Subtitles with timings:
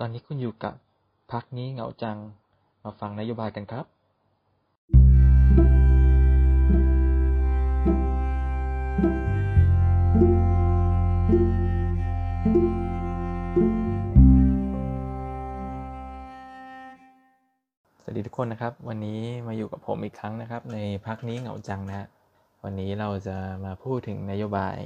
[0.00, 0.74] ตอนนี้คุณอยู่กับ
[1.32, 2.18] พักนี้เหงาจัง
[2.84, 3.86] มาฟังนโยบายกันครับ
[18.00, 22.06] สวัสดีทุกคนนะครับ วันนี้มาอยู่กับผมอีกครั้งนะครับ ในพักนี้เหงาจังนะฮะ
[22.64, 24.78] วันนี้เราจะมาพูดถึงนโยบาย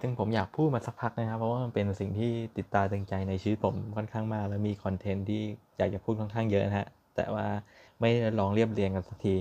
[0.00, 5.42] ซึ่งผมอยากพูดมาสักพักนะครับ เพราะว่ามันเป็นสิ่งที่ติดตาตึงใจในชีวิตผมค่อนข้างมากและมีคอนเทนต์ที่
[5.78, 7.46] อยากจะพูดค่อนข้างเยอะนะฮะ แต่ว่า
[8.00, 9.36] ไม่ลองเรียบเรียงกันสักที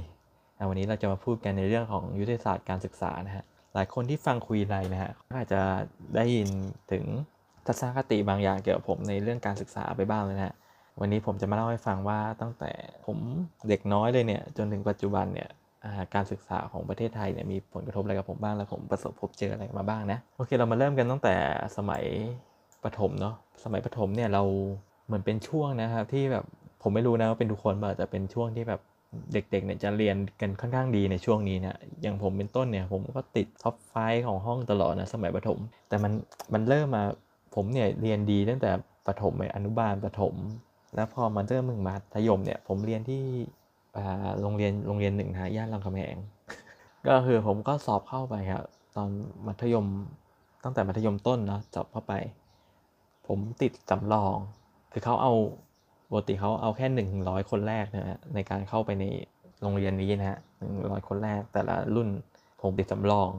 [0.69, 5.61] วันนี้เราจะมาพูดกันในเรื่องของยุทธศาสตร์การศึกษานะฮะ หลายคนที่ฟังคุยไรนะฮะก็อาจจะ
[6.15, 6.49] ได้ยิน
[6.91, 7.03] ถึง
[7.65, 10.55] ทัศนคติบางอย่างเกี่ยวกับผมในเรื่องการศึกษาไปบ้างเลยนะฮะ
[10.99, 12.71] วันนี้ผมจะมาเล่าให้ฟังว่าตั้งแต่
[13.05, 13.17] ผม
[13.69, 15.49] เด็กน้อยเลยเนี่ยจนถึงปัจจุบันเนี่ย
[16.13, 21.35] การศึกษาของประเทศไทยเนี่ยมีผลกระทบอะไรกับผมบ้างแล้วผมประสบพบเจออะไรมาบ้างนะโอเคเรามาเริ่มกันตั้งแต่
[21.77, 22.03] สมัย
[22.83, 24.43] ประถมเนาะสมัยประถมเนี่ยเรา
[25.05, 26.45] เหมือนเป็นช่วงนะครับที่แบบ
[26.81, 28.81] ผมไม่รู้นะว่าเป็นทุกคนป่ะแต่เป็นช่วงที่แบบ
[29.33, 33.93] เด็กๆเนี่ยจะเรียนกันค่อนข้างดีในช่วงนี้นะอย่างผมเป็นต้นเนี่ยผมก็ติด top five
[34.27, 36.11] ของห้องตลอดนะสมัยประถม แต่มัน
[36.53, 37.03] มันเริ่มมา
[37.55, 38.71] ผมเนี่ยเรียนดีตั้งแต่
[39.07, 40.35] ประถมอนุบาลประถม
[40.95, 43.23] แล้วพอมาเริ่มมึงมัธยมเนี่ยผมเรียนที่
[44.41, 46.15] โรงเรียนโรงเรียนหนึ่งนะฮะย่านรามคำแหง
[47.07, 49.09] ก็คือผมก็สอบเข้าไปครับตอน
[49.47, 49.85] มัธยม
[50.63, 52.13] ตั้งแต่มัธยมต้นเนาะสอบเข้าไป
[53.27, 54.37] ผมติดสำรอง
[54.91, 55.33] คือเขาเอา
[56.09, 59.05] ปกติเขาเอาแค่หนึ่งถึงร้อยคนแรกนะฮะในการเข้าไปใน
[59.61, 62.07] โรงเรียนนี้นะฮะหนึ่งร้อยคนแรกแต่ละรุ่น
[62.61, 63.29] ผมติดสำรอง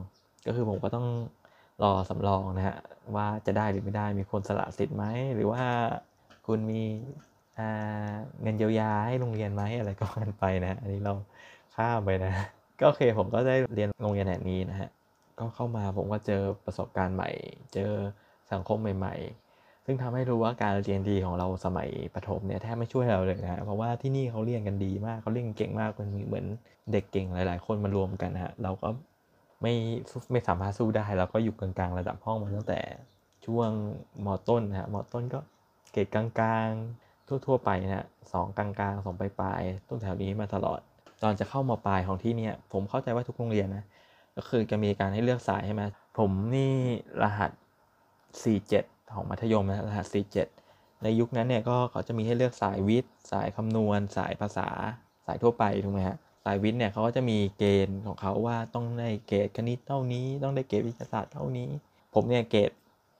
[0.47, 1.07] ก็คือผมก็ต้อง
[1.83, 2.77] รอสำรองนะฮะ
[3.15, 5.03] ว่าจะได้หรือไม่ได้มีคนสละสิทธิ์ไหม
[5.35, 5.63] หรือว่า
[6.47, 7.34] คุณมีอ่า
[8.41, 11.13] เงินเยียวยาให้โรงเรียนไหมอะไรก็ว่ากันไปนะ อันนี้เรา
[11.75, 12.33] ข้ามไปนะ
[12.79, 14.89] ก็โอเคผมก็ได้เรียนโรงเรียนแห่งนี้นะฮะ
[15.39, 17.29] ก็เข้ามาผมก็เจอประสบการณ์ใหม่
[17.73, 17.91] เจอ
[18.51, 19.15] สังคมใหม่
[19.51, 26.45] ๆ ซึ่งทำให้รู้ว่าการเรียนดีของเราสมัยประถมเนี่ยแทบไม่ช่วยเราเลยนะ เพราะว่าที่นี่เขาเรียนกันดีมากเขาเรียนเก่งมากมันเหมือน
[26.91, 28.89] เด็กเก่งหลาย ๆ คนมารวมกันนะฮะ เราก็
[29.61, 29.73] ไม่
[30.31, 32.79] ไม่สามารถสู้ได้เราก็อยู่กลางๆ ระดับห้องมาตั้งแต่
[33.45, 33.69] ช่วง
[34.25, 35.39] มต้นนะฮะมต้นก็
[35.91, 40.79] เกรดกลางๆ ทั่ว ๆ ไปนะฮะสองกลางๆสองปลายๆต้นแถวนี้มาตลอด
[41.23, 43.83] ตอนจะเข้ามาปลายของที่เนี่ยผมเข้าใจว่าทุกโรงเรียนนะ
[44.37, 45.83] ก็คือจะมีการให้เลือกสายใช่ไหม
[46.17, 46.73] ผมนี่
[47.21, 47.51] รหัส
[48.31, 50.05] 47 ของมัธยมนะรหัส
[50.55, 54.67] 47 ในยุคนั้นเนี่ยก็เขาจะมีให้เลือกสายวิทย์ สายคำนวณ สายภาษา
[55.25, 61.69] สายทั่วไปถูกไหมฮะสายวิทย์เนี่ยเขาก็จะมีเกณฑ์ของเขาว่าต้องได้เกรดคณิตเท่านี้ ต้องได้เกรดวิทยาศาสตร์เท่านี้
[62.13, 62.71] ผมเนี่ยเกรด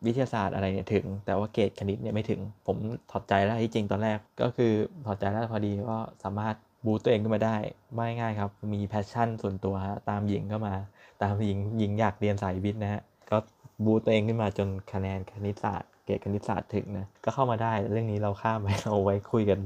[0.05, 2.77] วิทยาศาสตร์อะไรเนี่ยถึง แต่ว่าเกรดคณิตเนี่ยไม่ถึง ผม
[3.11, 4.71] ถอดใจแล้วที่จริงตอนแรก ก็คือ
[5.05, 6.55] ถอดใจแล้วพอดีก็สามารถ
[6.85, 7.57] boost ตัวเองขึ้นมาได้
[7.95, 10.75] ไม่ง่ายครับ มี passion ส่วนตัวฮะตามหญิงเข้ามา
[11.23, 13.37] ตามหญิงหญิงอยากเรียนสายวิทย์นะฮะก็
[13.85, 19.59] boost ตัวเองขึ้นมาจนคะแนนคณิตศาสตร์เกรดคณิตศาสตร์ถึงนะก็เข้ามาได้เรื่องนี้เราข้ามไปเราไว้คุยกัน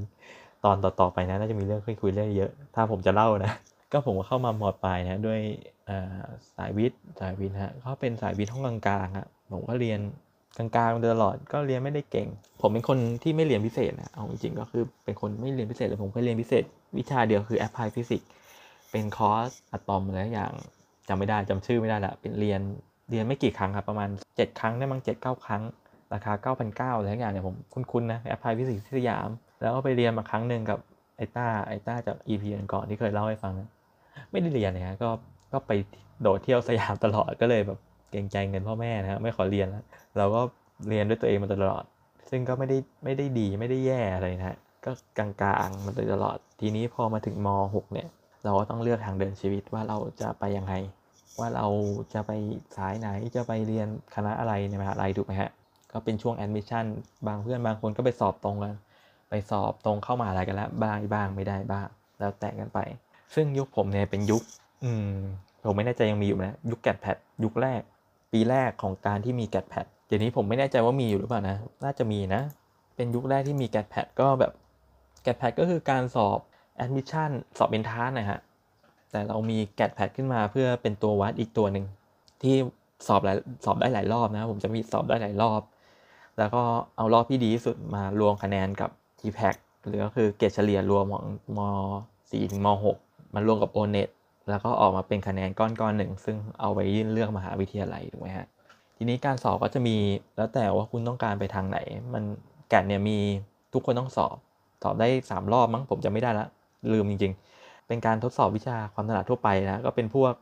[0.65, 3.51] ตอนต่อๆไปนะน่าจะมีเรื่องคุยคุยเรื่องเยอะ ถ้าผมจะเล่านะ
[3.91, 5.39] ก็ผมก็เข้ามามอปลายนะด้วย
[6.55, 9.99] สายวิทย์สายวิทย์ฮะก็เป็นสายวิทย์ห้องกลางๆฮะ ผมก็เรียน
[10.57, 12.27] กลางๆมาตลอด ก็เรียนไม่ได้เก่ง
[12.61, 16.63] ผมเป็นคนที่ไม่เรียนพิเศษนะเอาจริงๆก็คือเป็นคนไม่เรียนพิเศษเลยผมเคยเรียนพิเศษ
[16.97, 18.27] วิชาเดียวคือ Apply Physics
[18.91, 20.53] เป็นคอร์สอะตอมอะไรอย่าง
[21.07, 22.61] จำไม่ได้จำชื่อไม่ได้ละเป็นเรียน
[23.09, 25.61] เรียนไม่กี่ครั้งครับประมาณ 7 ครั้งได้มั้งเจ็ดเก้าครั้ง
[26.13, 29.29] ราคา 9,900อะไรอย่างเนี่ยผมคุ้นๆนะ Apply Physics ที่สยาม
[29.61, 30.79] แล้วก็ไปเรียนมาครั้งหนึ่งกับ
[31.17, 32.43] ไอต้าไอต้าจาก EP
[32.73, 33.69] ก่อนที่เคยเล่าให้ฟังนะ
[34.31, 35.09] ไม่ได้เรียนเลยฮะก็
[35.53, 35.71] ก็ไป
[36.21, 37.79] โดดเที่ยวสยามตลอดก็เลยแบบ
[38.11, 39.83] เกรงใจเงินพ่อแม่นะฮะไม่ขอเรียนแล้ว
[40.17, 40.41] เราก็
[40.89, 41.83] เรียนด้วยตัวเองมาตลอด
[42.29, 45.29] ซึ่งก็ไม่ได้ไม่ได้ดีไม่ได้แย่อะไรนะฮะก็กลา
[45.67, 48.07] งๆมาโดยตลอด ทีนี้พอมาถึงม .6 เนี่ย
[48.45, 50.73] เราก็ต้องเลือกทางเดินชีวิตว่าเราจะไปยังไง
[51.39, 51.67] ว่าเรา
[52.13, 52.31] จะไป
[52.77, 55.49] สายไหนจะไปเรียนคณะอะไรในมหาลัยถูกไหมฮะ
[55.91, 56.85] ก็เป็นช่วง admission
[57.27, 58.73] บางเพื่อนบางคนก็ไปสอบตรงกัน
[59.29, 61.87] ไปสอบตรงเข้ามหาลัยกันแล้วบ้างบ้างไม่ได้บ้าง
[62.19, 62.79] แล้วแต่กันไป
[63.35, 64.43] ซึ่งยุคผมเนี่ยเป็นยุค
[64.83, 65.11] อืม
[65.65, 67.81] ผมไม่แน่ใจยังมีอยู่ไหมยุค GAT PAT ยุคแรก
[68.31, 72.41] ปีแรกของการที่มี GAT PAT เดี๋ยวนี้ผมไม่แน่ใจว่ามีอยู่หรือเปล่านะ น่าจะมีนะ
[72.95, 74.51] เป็นยุคแรกที่มี GAT PAT ก็แบบ
[75.23, 76.39] GAT PAT ก็คือการสอบ
[76.75, 78.39] admission สอบเป็นทานนะฮะ
[79.11, 81.85] แต่เรามี GAT PAT ขึ้นมาเพื่อเป็นตัววัดอีกตัวหนึ่ง
[82.43, 82.55] ที่
[83.07, 85.61] สอบหลายสอบได้หลายรอบนะ ผมจะมีสอบได้หลายรอบ
[86.37, 86.61] แล้วก็
[86.97, 88.89] เอารอบที่ดีที่สุดมารวมคะแนนกับ
[89.19, 89.55] GPAC
[89.87, 91.25] หรือก็คือเกรดเฉลี่ยรวมของ
[91.57, 91.59] ม
[92.29, 94.09] .4 ถึงม .6 มันรวมกับ o n e t
[94.49, 98.47] แล้วก็ออกมาเป็นคะแนนก้อนก้อนหนึ่ง ซึ่งเอาไปยื่นเลือกมหาวิทยาลัยถูกไหมฮะ
[98.97, 99.95] ทีนี้การสอบก็จะมี
[100.37, 101.79] แล้วแต่ว่าคุณต้องการไปทางไหน
[102.13, 102.23] มัน
[102.69, 103.17] แกดเนี่ยมี
[103.73, 104.35] ทุกคนต้องสอบ
[104.83, 106.47] สอบได้ 3 รอบมั้งผมจะไม่ได้ละ
[106.91, 110.33] ลืมจริง ๆ เป็นการทดสอบวิชาความถนัดทั่วไปนะก็เป็นพวก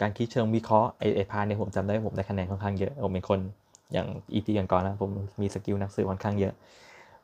[0.00, 3.40] การคิดเชิงวิเคราะห์ไอไอพาเนี่ยผมจำได้ผมได้คะแนนค่อนข้างเยอะผมเป็นคน
[3.92, 6.54] อย่าง EP ก่อนๆนะผมมี skill นักสืบค่อนข้างเยอะ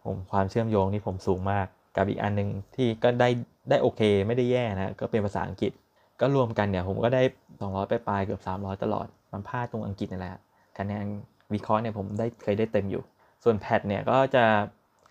[0.05, 1.67] ผมความเชื่อมโยงที่ผมสูงมาก
[1.97, 3.29] กับอีกอันหนึ่งที่ก็ได้
[3.71, 5.73] ได้โอเค ไม่ได้แย่นะก็เป็นภาษาอังกฤษ
[6.21, 7.23] ก็รวมกันเนี่ยผมก็ได้
[7.61, 10.33] 200 ไปปลายเกือบ 300 ตลอด มันพลาดตรงอังกฤษนี่แหละ
[10.79, 11.05] คะแนน
[11.53, 13.03] วิเคราะห์เนี่ยผมได้เคยได้เต็มอยู่
[13.45, 14.45] ส่วน PAT เนี่ยก็จะ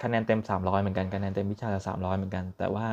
[0.03, 2.87] คะแนนเต็ม 300 เหมือนกันคะแนนเต็มวิชาละ300 เหมือนกัน แต่ว่า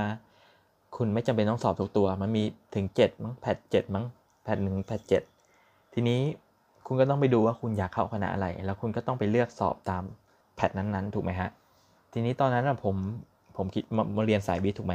[0.96, 4.04] คุณไม่จำเป็นต้องสอบทุกตัว มันมีถึง 7 มั้ง PAT 7มั้ง
[4.44, 5.00] แพทหนึ่งแพท
[5.46, 6.20] 7ทีนี้
[6.86, 10.02] คุณก็ต้องไปดูว่าคุณอยากเข้าคณะอะไร แล้วคุณก็ต้องไปเลือกสอบตาม
[10.56, 11.50] แพทนั้นๆ ถูกไหมฮะ
[12.12, 12.96] ทีนี้ตอนนั้นผม
[13.56, 14.94] ผมคิดมามาเรียนสายวิทย์ถูกไหม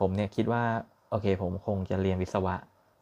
[0.00, 0.62] ผมเนี่ยคิดว่า
[1.10, 2.54] โอเค ผมคงจะเรียนวิศวะ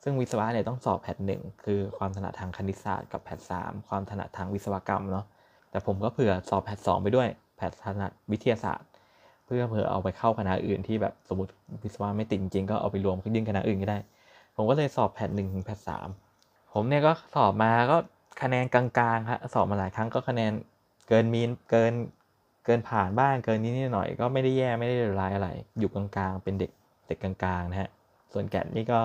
[0.02, 5.26] ซึ่งวิศวะเนี่ยต้องสอบแพทหนึ่งคือความถนัดทางคณิตศาสตร์กับแพทสามความถนัดทางวิศวกรรมเนาะ
[5.70, 8.88] แต่ผมก็เผื่อสอบแพทสองไปด้วยแพทถนัดวิทยาศาสตร์
[9.44, 11.52] เพื่อเผื่อเอาไปเข้าคณะอื่นที่แบบสมมติ
[11.82, 13.98] วิศวะไม่ติดจริงก็เอาไปรวมยื่นคณะอื่นก็ได้
[14.56, 16.08] ผมก็เลยสอบแพทหนึ่งถึงแพทสาม
[16.72, 17.96] ผมเนี่ยก็สอบมาก็
[18.42, 18.84] คะแนนกลา
[19.14, 20.52] งๆครับสอบมาหลายครั้งก็คะแนน
[21.08, 21.92] เกินมีนเกิน
[22.64, 25.48] เกินผ่านบ้างเกินนิดหน่อยก็ไม่ได้แย่ไม่ได้ร้ายอะไร
[25.78, 26.70] อยู่กลางๆเป็นเด็ก
[27.06, 27.90] เด็กกลางๆนะฮะ
[28.32, 28.98] ส่วนแกดนี่ก็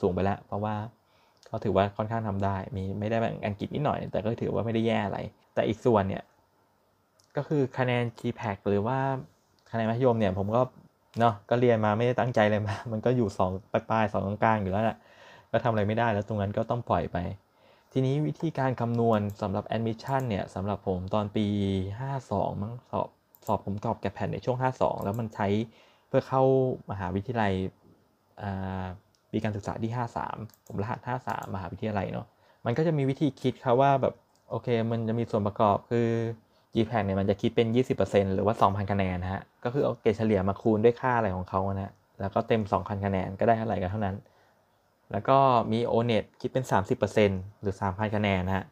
[0.00, 0.74] สูงๆไปแล้ว เพราะว่า
[1.50, 5.18] ก็ถือว่าค่อนข้างทำได้ มีไม่ได้แบบอังกฤษนิดหน่อย แต่ก็ถือว่าไม่ได้แย่อะไร
[5.54, 6.22] แต่อีกส่วนเนี่ย
[7.36, 8.98] ก็คือคะแนน GPAC หรือว่า
[9.70, 10.62] คะแนนมัธยมเนี่ยผมก็
[11.20, 14.96] เนาะก็เรียนมาไม่ได้ตั้งใจเลยมา มันก็อยู่2ปลายๆสองกลางๆอยู่แล้วแหละ
[15.52, 17.16] ก็ทำอะไรไม่ได้แล้วตรงนั้นก็ต้องปล่อยไป
[17.92, 21.46] ทีนี้วิธีการคำนวณสำหรับ admission เนี่ยสำหรับผมตอนปี
[22.00, 23.08] 52 มั้งสอบ
[23.46, 25.48] สอบผมตอบแกแผ่นในช่วง 52 แล้วมันใช้
[26.08, 26.42] เพื่อเข้า
[26.90, 27.52] มหาวิทยาลัย
[29.30, 29.92] ปีการศึกษาที่
[30.28, 32.26] 53 ผมรหัส 53 มหาวิทยาลัยเนาะ
[32.64, 34.14] มันก็จะมีวิธีคิดครับว่าแบบ
[34.50, 36.08] โอเค มันจะมีส่วนประกอบคือ
[36.74, 37.66] GPAC เนี่ยมันจะคิดเป็น
[38.00, 44.16] 20%หรือว่า 2,000 คะแนนนะฮะ ก็คือเอาเกรดเฉลี่ยมาคูณด้วยค่าอะไรของเขานะแล้วก็เต็ม 2,000 คะแนนก็ได้เท่าไหร่กันเท่านั้น
[45.12, 45.38] แล้วก็
[45.72, 46.64] มี o n e t คิดเป็น
[47.12, 48.64] 30%หรือ 3,000 คะแนนนะฮะ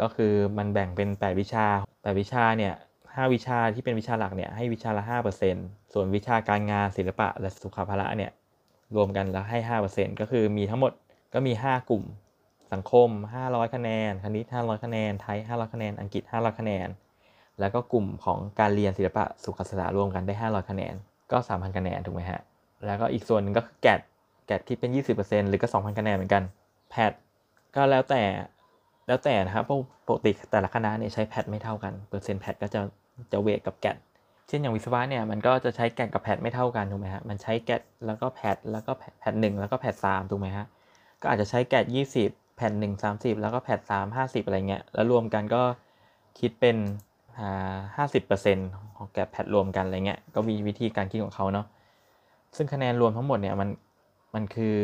[0.00, 2.74] ก็คือมันแบ่งเป็น 8 วิชา 8 วิชาเนี่ย
[3.16, 5.02] 5 วิชาที่เป็นวิชาหลักเนี่ยให้วิชาละ
[5.48, 8.30] 5%ส่วนวิชาการงานศิลปะและสุขภาระเนี่ย
[8.96, 9.58] รวมกันแล้วให้
[9.90, 10.92] 5%ก็คือมีทั้งหมด
[11.34, 12.02] ก็มี 5 กลุ่ม
[12.72, 13.08] สังคม
[13.42, 16.88] 500 คะแนน คณิต 500 คะแนน ไทย 500 คะแนน อังกฤษ 500 คะแนน
[17.60, 20.94] แล้วก็กลุ่มของการเรียนศิลปะสุขศึกษารวมกันได้ 500 คะแนน
[21.32, 22.40] ก็ 3,000 คะแนนถูกไหมฮะ
[22.86, 24.00] แล้วก็อีกส่วนหนึ่งก็คือแกด
[24.46, 24.90] แกดคิดเป็น
[25.20, 26.42] 20%หรือก็ 2,000 คะแนนเหมือนกัน
[26.90, 27.12] แพท
[27.76, 28.22] ก็แล้วแต่
[29.06, 29.64] แล้วแต่นะครับ
[30.08, 32.80] ปกติแต่ละคณะเนี่ยใช้แพทไม่เท่ากัน เปอร์เซ็นต์แพทก็จะ
[33.32, 33.96] จะเวทกับแกด
[34.48, 40.66] เช่นอย่างวิศวะเนี่ยมันก็จะใช้แกดกับแพทไม่เท่ากันถูกไหมฮะมันใช้แกดแล้วก็แพทแล้วก็แพทหนึ่งแล้วก็แพทสามถูกไหมฮะ
[41.22, 41.84] ก็อาจจะใช้แกด
[42.20, 45.62] 20แพทหนึ่งสามสิบแล้วก็แพทสามห้าสิบอะไรเงี้ยแล้วรวมกันก็
[46.38, 46.76] คิดเป็น
[47.96, 51.66] ห้าสิบเปอร์เซ็นต์ของแกดแพทรวมกันอะไรเงี้ยก็มีวิธีการคิดของเขาเนาะ
[52.56, 53.68] ซึ่งคะแนนรวมทั้งหมดเนี่ยมัน
[54.34, 54.78] มันคือ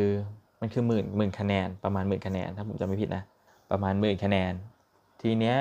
[0.61, 3.23] มันคือหมื่นหมื่นคะแนนประมาณหมื่นคะแนนถ้าผมจำไม่ผิดนะ
[3.71, 4.53] ประมาณหมื่นคะแนน
[5.21, 5.55] ทีเนี้ย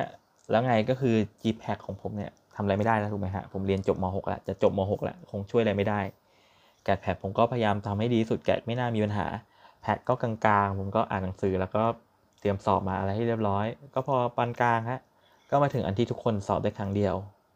[0.51, 6.01] แล้วไงก็คือ GPAC ของผมเนี่ย ทำอะไรไม่ได้แล้วถูกไหมฮะผมเรียนจบม .6 แล้วจะจบม .6 แล้วคงช่วยอะไรไม่ได้
[6.85, 9.27] แกดแพดผมก็พยายามทำให้ดีสุดแกดไม่น่ามีปัญหา
[9.81, 10.33] แพดก็กลา
[10.65, 11.83] งๆ ผมก็อ่านหนังสือแล้วก็
[12.41, 15.01] เตรียมสอบมาอะไรให้เรียบร้อย ก็พอปานกลางฮะ
[15.51, 17.15] ก็มาถึงอันที่ทุกคนสอบได้ครั้งเดียว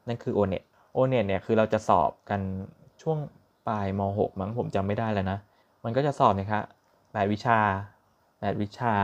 [0.09, 0.65] นั่นคือ o n e t
[0.97, 2.41] o n e t เน็ตเนี่ยคือเราจะสอบกัน
[3.03, 3.19] ช่วง
[3.69, 5.39] ปลายม .6 มั้งผมจำไม่ได้แล้วนะ
[5.85, 6.63] มันก็จะสอบนะครับ
[7.13, 7.59] แปดวิชา
[8.41, 8.95] แปดวิชา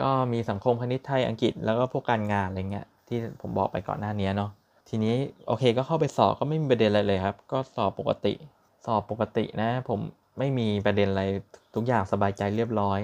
[0.00, 4.50] ก็มีสังคมคณิตไทยอังกฤษแล้วก็พวกการงานอะไรเงี้ยที่ผมบอกไปก่อนหน้านี้เนาะ
[4.88, 8.34] ทีนี้โอเคก็เข้าไปสอบก็ไม่มีประเด็นอะไรเลยครับ ก็สอบปกติ
[8.86, 10.00] สอบปกตินะ ผม
[10.38, 11.24] ไม่มีประเด็นอะไร
[11.74, 13.00] ทุกอย่างสบายใจเรียบร้อย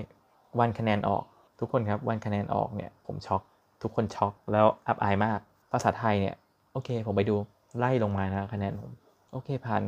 [0.60, 1.24] วันคะแนนออก
[1.60, 3.42] ทุกคนครับวันคะแนนออกเนี่ยผมช็อก
[3.82, 5.40] ทุกคนช็อกแล้วอับอายมาก
[5.72, 6.34] ภาษาไทยเนี่ย
[6.72, 7.36] โอเค ผมไปดู
[7.78, 8.90] ไล่ลงมานะคะแนนผม
[9.32, 9.82] โอเคพัน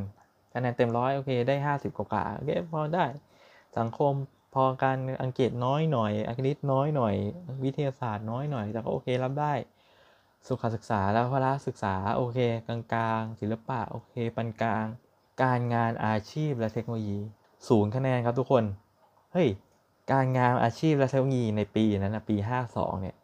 [0.55, 3.05] คะแนนเต็มร้อยโอเคได้ห้าสิบกว่าโอเคพอได้
[3.79, 4.13] สังคม
[4.55, 7.15] พอการอังกฤษน้อยหน่อยอังกฤษน้อยหน่อย
[7.65, 9.53] วิทยาศาสตร์น้อยหน่อยแต่ก็โอเครับได้
[10.47, 14.87] สุขศึกษาแล้วพละศึกษาโอเค กลางๆ ศิลปะโอเคปานกลาง
[15.43, 17.19] การงานอาชีพและเทคโนโลยี
[17.69, 18.65] ศูนย์คะแนนครับทุกคน
[19.33, 19.49] เฮ้ย
[20.13, 22.37] การงานอาชีพและเทคโนโลยีในปีนั้นนะปี
[22.71, 23.15] 52 เนี่ย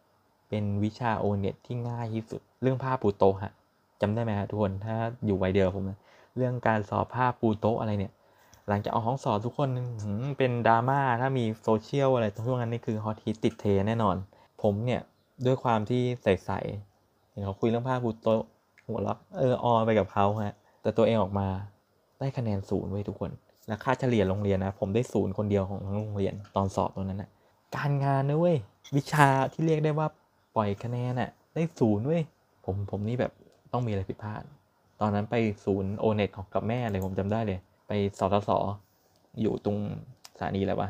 [0.49, 3.52] เป็นวิชาโอเน็ตที่ง่ายที่สุด เรื่องภาพปูโตฮะ
[4.00, 4.95] จำได้ไหมฮะทุกคนถ้า
[5.26, 5.99] อยู่วัยเดียวผมนะ
[6.37, 8.12] เรื่องการสอบภาพปูโตอะไรเนี่ย
[8.69, 9.69] หลังจากเอาห้องสอบทุกคน
[10.38, 14.17] เป็นดราม่าถ้ามีโซเชียลอะไรช่วงนั้นนี่คือฮอตฮิตติดเทแน่นอน
[14.62, 15.00] ผมเนี่ย
[15.47, 16.92] ด้วยความที่ใส่ๆ
[17.33, 18.29] เห็นเขาคุยเรื่องภาพปูโต
[18.87, 21.49] หัวเราะเออออไปกับเขาฮะ แต่ตัวเองออกมา
[22.19, 23.31] ได้คะแนนศูนย์ไว้ทุกคน
[23.69, 27.31] และค่าเฉลี่ยโรงเรียนนะ ผมได้ศูนย์คนเดียวของทั้งโรงเรียนตอนสอบตรงนั้นนะ
[27.77, 28.57] การงานนะเว้ย
[28.97, 30.07] วิชาที่เรียกได้ว่า
[30.57, 32.23] ปล่อยคะแนนน่ะได้ศูนย์เว้ย
[32.65, 33.33] ผมผมนี่แบบ
[33.73, 34.43] ต้องมีอะไรผิดพลาด
[35.01, 35.35] ตอนนั้นไป
[35.65, 37.59] ศูนย์โอเน็ตของกับแม่เลยผมจำได้เลย
[37.89, 38.51] ไปสทศ
[39.41, 39.77] อยู่ตรง
[40.37, 40.89] สถานีอะไรวะ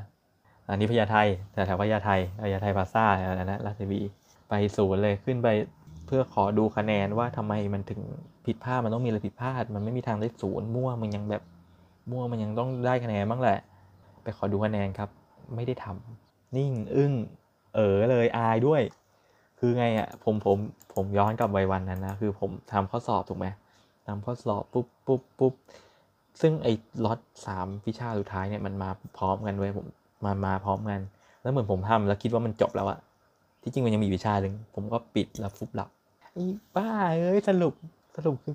[0.68, 1.16] อันนี้พญาไท
[1.52, 2.10] แถวแถวพญาไท
[2.42, 4.00] พญาไทพาซ่าอะไรนะราชบี
[4.48, 5.48] ไปศูนย์เลยขึ้นไป
[6.06, 8.00] เพื่อขอดูคะแนนว่าทำไมมันถึง
[8.46, 11.42] ผิดพลาดมันต้องมีอะไรผิดพลาด มันไม่มีทางได้ศูนย์มั่วมันยังแบบ
[12.10, 13.58] มั่วมันยังต้องได้คะแนนบ้างแหละ
[14.22, 15.08] ไปขอดูคะแนนครับ
[15.54, 17.12] ไม่ได้ทำนิ่งอึ้ง
[17.74, 18.82] เออเลยอายด้วย
[19.58, 20.58] คือไงอะ่ะผมผม
[20.94, 23.46] ผมย้อนกลับวัยวันนั้นนะคือผมทำข้อสอบถูกไหม
[24.06, 25.54] ทำข้อสอบปุ๊บปุ๊บปุ๊บ
[26.40, 26.72] ซึ่งไอ้
[27.04, 29.86] ล็อตสามวิชาสุดท้ายเนี่ยมันมาพร้อมกันเว้ยผม
[30.24, 31.00] มามาพร้อมกัน
[31.42, 32.98] แล้วเหมือนผมทำแล้วคิดว่ามันจบแล้วอะ
[33.62, 35.90] ที่จริงมันยังมีวิชาหนึ่งผมก็ปิดแล้วฟุบหลับ
[36.32, 36.44] ไอ้
[36.76, 37.74] บ้าเอ้ยสรุป
[38.16, 38.54] สรุปคือ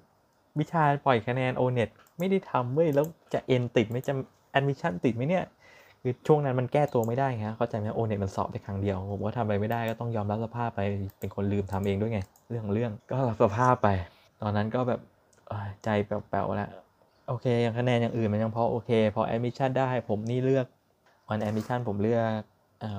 [0.60, 4.14] วิชาปล่อยคะแนนโอเน็ตไม่ได้ทำเว้ยแล้วจะเอ็นติดไหมจะ
[4.52, 5.44] แอดมิชชั่นติดไหมเนี่ย
[6.02, 10.80] คือช่วงนั้นมันแก้ตัวไม่ได้ฮะเข้าใจไหมโอเน็ตมันสอบได้ครั้งเดียวผมก็ทำอะไรไม่ได้ก็ต้องยอมรับสภาพไป
[11.20, 13.90] เป็นคนลืมทำเองด้วยไง เรื่องของเรื่องก็รับสภาพไป
[14.42, 15.00] ตอนนั้นก็แบบ
[15.84, 16.70] ใจแป๋วๆแล้ว
[17.28, 20.66] โอเคอย่างคะแนนอย่างอื่นมันยังพอโอเค พอแอดมิชชั่นได้ผมนี่เลือก
[21.30, 22.24] วันแอดมิชชั่นผมเลือก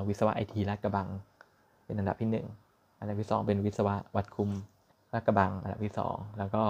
[0.09, 1.09] วิศวะไอทีลาดกระบัง
[1.89, 2.31] เป็นอันดับที่
[2.71, 4.51] 1 อันดับที่ 2 เป็นวิศวะวัดคุม
[5.13, 6.65] ลาดกระบังอันดับที่ 2 แล้วก็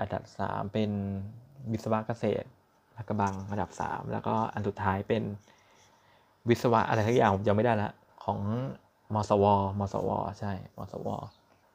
[0.00, 0.90] อันดับ 3 เป็น
[1.72, 2.46] วิศวะเกษตร
[2.96, 5.22] ลาดกระบังอันดับ 3 แล้วก็อันสุดท้ายเป็น
[6.48, 7.90] วิศวะอะไรทักอย่างผมจำไม่ได้ละ
[8.24, 8.38] ของ
[9.14, 9.44] มสว
[9.78, 10.10] มสว
[10.40, 11.08] ใช่ มสว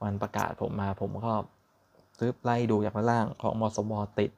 [0.02, 1.32] วันประกาศผมมาผมก็
[2.18, 4.32] ซื้อไล่ดูจากล่างของมสว ติด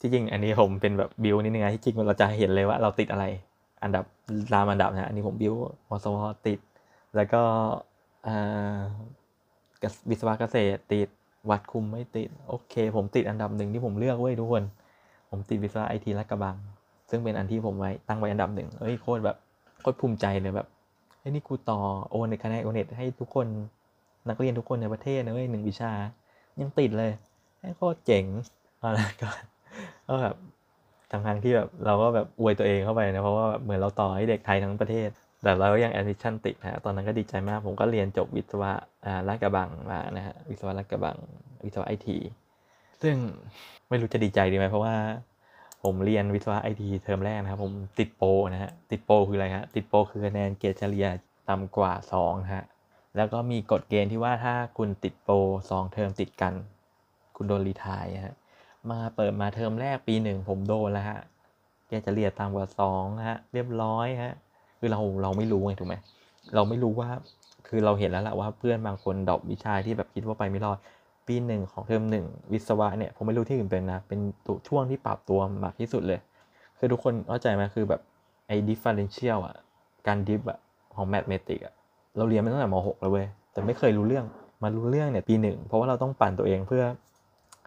[0.00, 3.24] ที่จริงอันนี้ผมเป็นแบบบิวนิดนึงนะที่จริงเราจะเห็นเลยว่าเราติดอะไร
[3.82, 4.04] อันดับ
[4.52, 5.54] ตามอันดับนะ อันนี้ผมบิว
[5.90, 6.58] มสว ติด
[7.16, 7.42] แล้วก็
[10.10, 11.08] วิศวะเกษตรติด
[11.50, 14.62] วัดคุมไม่ติด โอเค ผมติดอันดับหนึ่งที่ผมเลือกเว้ยทุกคน
[15.30, 16.56] ผมติดวิศวะไอทีรักกระบัง
[17.10, 19.36] ซึ่งเป็นอันที่ผมไว้ตั้งไว้อันดับหนึ่งเอ้ยโคตรแบบ
[19.80, 20.68] โคตรภูมิใจเลยแบบ
[21.20, 21.78] ไอ้นี่กูต่อ
[22.10, 23.46] โอนในคะแนนโอเน็ตให้ทุกคน
[24.28, 25.92] นักเรียนทุกคนในประเทศนะเว้ยหนึ่งวิชา
[26.60, 27.12] ยังติดเลย
[27.76, 28.24] โคตรเจ๋ง
[28.82, 29.28] อะไรก็
[30.08, 30.34] ก็แบบ
[31.10, 35.08] ทั้งทางที่แบบเราก็แบบอวยตัวเองเข้าไปนะเพราะว่าแบบเหมือนเราต่อให้เด็กไทยทั้งประเทศ
[35.46, 38.72] แต่เราก็ยังแอดมิชชั่นติดนะตอนนั้นก็ดีใจมาก ผมก็เรียนจบวิศวะ
[39.06, 41.16] อ่าลาดกระบังมานะฮะวิศวะลาดกระบัง
[41.64, 42.18] วิศวะไอที
[43.02, 43.16] ซึ่ง
[43.88, 44.94] ไม่รู้จะดีใจดีไหมเพราะว่า
[45.84, 51.06] ผมเรียนวิศวะไอทีเทอมแรกนะครับ ผมติดโปรนะฮะติดโปรคืออะไรฮะติดโปรคือคะแนนเกรดเฉลี่ย
[51.48, 52.64] ต่ำกว่า2ฮะ
[53.16, 55.34] แล้วก็มีกฎเกณฑ์ที่ว่าถ้าคุณติดโปร
[55.68, 56.54] 2เทอมติดกัน
[57.36, 58.36] คุณโดน retire ฮะ
[58.90, 61.18] มาเปิดมาเทอมแรกปีหนึ่งผมโดนแล้วฮะ
[61.88, 64.34] เกรดเฉลี่ยต่ำกว่าสองฮะเรียบร้อยฮะ
[64.86, 65.96] คือเราเราไม่รู้ไงถูกไหม
[66.54, 67.08] เราไม่รู้ว่า
[67.68, 70.78] คือเราเห็นแล้วแหละว่าเพื่อนบางคน drop วิชาที่แบบคิดว่าไปไม่รอด
[71.26, 76.20] ปีหนึ่งของเทอมหนึ่งวิศวะเนี่ยผมไม่รู้ที่อื่นเป็นนะ เป็นตัวช่วงที่ปรับตัวมากที่สุดเลย
[76.78, 78.00] คือทุกคนเข้าใจไหมคือแบบ
[78.46, 79.56] ไอ้ differential อะ
[80.06, 80.58] การ diff อะ
[80.94, 81.74] ของ mathematics อะ
[82.16, 84.24] เราเรียนมาตั้งแต่ม .6 แล้วเว้ยแต่ไม่เคยรู้เรื่อง
[84.62, 86.84] มารู้เรื่องเนี่ยปีหนึ่งเพราะว่าเราต้องปั่นตัวเองเพื่อ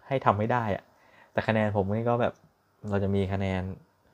[0.08, 0.84] ให้ทำให้ได้อะ
[1.32, 2.32] แต่คะแนนผมนี่ก็แบบ
[2.90, 3.62] เราจะมีคะแนน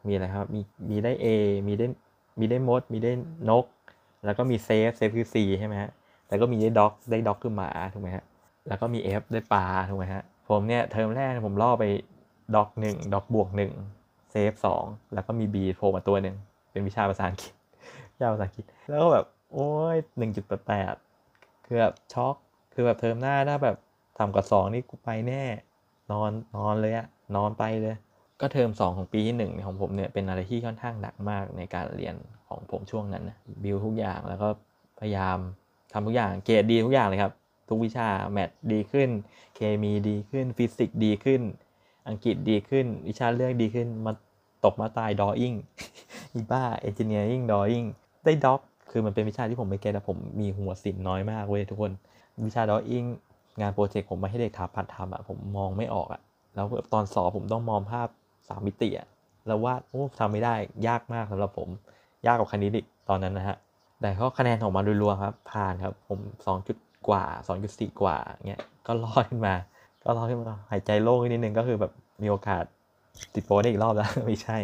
[0.06, 0.60] มีอะไรครับ มี
[0.90, 1.26] มีได้ A
[1.66, 1.86] มีได้
[2.38, 3.12] มีได้มด มีได้
[3.50, 3.66] นก
[4.24, 5.90] แล้วก็มี safe safe คือ C ใช่ไหมฮะ
[6.28, 8.24] แล้วก็มีได้ dog ได้ dog คือหมาถูกไหมฮะ
[8.68, 11.84] แล้วก็มี F ได้ปลาถูกไหมฮะผมเนี่ยเทอมแรกผมล่อไป
[12.54, 13.72] dog หนึ่ง dog บวกหนึ่ง
[14.30, 16.36] safe สองแล้วก็มี B โผล่มาตัวหนึ่ง
[16.70, 17.52] เป็นวิชาภาษาอังกฤษ
[18.12, 20.94] วิชาภาษาอังกฤษแล้วก็แบบโอ้ยหนึ่งจุดแปดแปด
[21.66, 22.36] คือแบบช็อก
[22.74, 23.76] คือแบบเทอมหน้าถ้าแบบ
[24.18, 25.44] ต่ำกว่าสองนี่กูไปแน่
[26.12, 27.96] นอนนอนเลยอะนอนไปเลย
[28.40, 32.14] ก็เทอม2ของปีที่1ของผมเนี่ยเป็นอะไรที่ค่อนข้างหนักมากในการเรียน
[32.48, 34.48] ของผมช่วงนั้นนะบิวทุกอย่างแล้วก็
[35.00, 35.38] พยายาม
[35.92, 37.32] ทำทุกอย่างเกรดดีทุกอย่างเลยครับ
[37.68, 39.08] ทุกวิชา math ดีขึ้น
[39.56, 41.42] เคมีดีขึ้นฟิสิกส์ดีขึ้น
[42.08, 44.12] อังกฤษดีขึ้น วิชาเลือกดีขึ้นมา
[44.64, 45.54] ตกมาตายดออิ่ง
[46.34, 47.84] อีบ้าเอนจิเนียริ่งดออิ่ง
[48.24, 51.92] ได้ด็อก คือมันเป็นวิชาที่ผมไม่เก็ตแต่ผมมีหัวสินน้อยมากเว้ยทุกคน
[52.46, 53.04] วิชาดออิ่ง
[53.60, 56.20] งานโปรเจกต์ผมมาให้เด็กทำพัดทำอะผมมองไม่ออกอะ
[56.54, 58.08] แล้วตอนสอบผมต้องมองภาพ
[58.48, 59.08] สามมิติอะ
[59.46, 60.54] แล้วาดโอ้ทำไม่ได้
[60.86, 61.68] ยากมากสำหรับผม
[62.26, 63.56] ยากกว่าคณิตอีกตอนนั้นนะฮะ
[64.00, 66.76] แต่เขาคะแนนออกมาโดยรวมครับ ผ่านครับผมสองจุด
[67.08, 68.16] กว่าสองจุดสี่กว่า
[68.48, 69.54] เงี้ยก็รอดขึ้นมา
[70.02, 72.64] ก็รอดขึ้นมาหายใจโล่งนิดนึงก็คือแบบมีโอกาส
[73.34, 74.58] ติดโปรได้อีกรอบแล้วไม่ใช่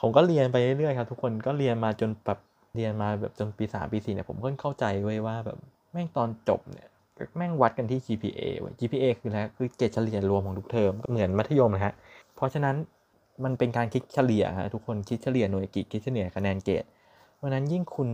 [0.00, 2.38] ผมก็เรียนไปเรื่อยๆครับ ทุกคนก็เรียนมาจนแบบ
[2.74, 5.58] เรียนมาแบบจนปีสามปีสี่เนี่ยผมก็เข้าใจไว้ว่าแบบ
[5.92, 6.88] แม่งตอนจบเนี่ย
[7.36, 11.94] แม่งวัดกันที่ GPA เว้ GPA คืออะไรคือเกรดเฉลี่ยรวมของทุกเทอมก็เหมือนมัธยมนะฮะ
[12.36, 12.76] เพราะฉะนั้น
[13.44, 16.84] มันเป็นการคิดเฉลี่ยฮะทุกคนคิดเฉลี่ยหน่วยกิจคิดเฉลี่ยคะแนนเกรด
[17.36, 18.08] เพราะนั้นยิ่งคุณ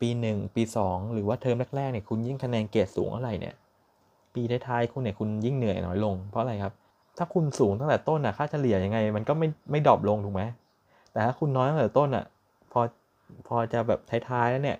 [0.00, 3.54] ปีหนึ่งปีสองหรือว่าเทอมแรกๆเนี่ยคุณยิ่งคะแนนเกรดสูงอะไรเนี่ย
[4.34, 6.74] ปีท้ายๆคุณเนี่ยคุณยิ่งเหนื่อยน้อยลง เพราะอะไรครับ
[7.18, 10.42] ถ้าคุณสูงตั้งแต่ต้นอะค่าเฉลี่ยยังไง มันก็ไม่ไม่ดรอปลงถูกไหม
[11.12, 12.24] แต่ถ้าคุณน้อยตั้งแต่ต้นอะ
[12.72, 12.80] พอ
[13.48, 14.78] พอจะแบบท้ายๆแล้วเนี่ย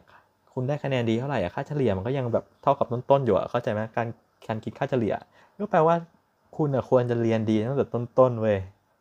[0.55, 4.07] คุณได้คะแนนดีเท่าไหร่อะค่าเฉลี่ยมันก็ยังแบบเท่ากับต้นๆอยู่อะเข้าใจไหมการ
[4.47, 5.15] การคิดค่าเฉลี่ย
[5.61, 5.97] ก็แปลว่า
[6.57, 8.59] คุณอะควรจะเรียนดีตั้งแต่ต้นๆเว้ย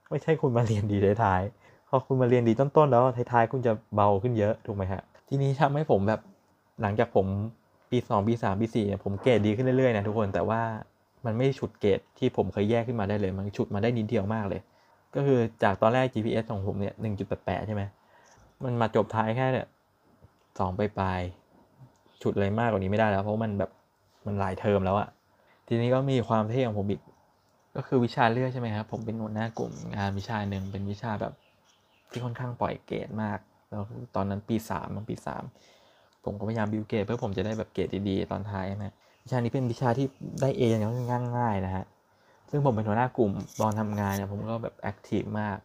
[0.09, 6.21] ไม่ใช่คุณมาเรียนดีท้ายๆพอคุณมาเรียนดีต้นๆแล้วท้ายๆคุณจะเบาขึ้นเยอะถูกไหมฮะทีนี้ทำให้ผมแบบ
[6.81, 7.25] หลังจากผม
[7.91, 10.61] ปีสองปีสามปีสี่เนี่ยผมเกรดดีขึ้นเรื่อยๆนะทุกคนแต่ว่า
[11.25, 14.61] มันไม่ฉุดเกรดที่ผมเคยแยกขึ้นมาได้เลย มันฉุดมาได้นิดเดียวมากเลย
[15.15, 17.83] ก็คือจากตอนแรก GPS ของผมเนี่ยหนึ่งจุดแปดใช่ไหม
[18.63, 19.67] มันมาจบท้ายแค่เนี่ย
[20.59, 23.71] สองปลายๆฉุดอะไรมากกว่านี้ไม่ได้แล้ว เพราะมันแบบ
[24.25, 25.07] มันหลายเทอมแล้วอะ
[25.67, 27.01] ทีนี้ก็มีความเท่ของผมอีก
[27.75, 31.33] ก็คือวิชาเลือกใช่ไหมครับผมเป็นหัวหน้ากลุ่มงานวิชาหนึ่งเป็นวิชาแบบ
[32.11, 33.81] ที่ค่อนข้างปล่อยเกรดมากแล้ว
[34.15, 35.43] ตอนนั้นปีสามปีสาม
[36.25, 40.05] ผมก็พยายามบิวเกรดเพื่อผมจะได้แบบเกรดดีๆตอนท้ายนะวิชานี้เป็นวิชาที่
[40.41, 40.83] ได้เออย่าง
[41.37, 41.85] ง่ายๆนะฮะ
[42.51, 45.57] ซึ่งผมเป็นหัวหน้ากลุ่มตอนทำงานเนี่ยผมก็แบบแอคทีฟมาก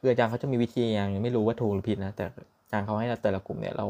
[0.00, 2.24] คืออาจารย์เขาจะมีวิธีอย่างไม่รู้ว่าถูกหรือผิดนะแต่
[2.62, 3.86] อาจารย์เขาให้แต่ละกลุ่มเนี่ยเรา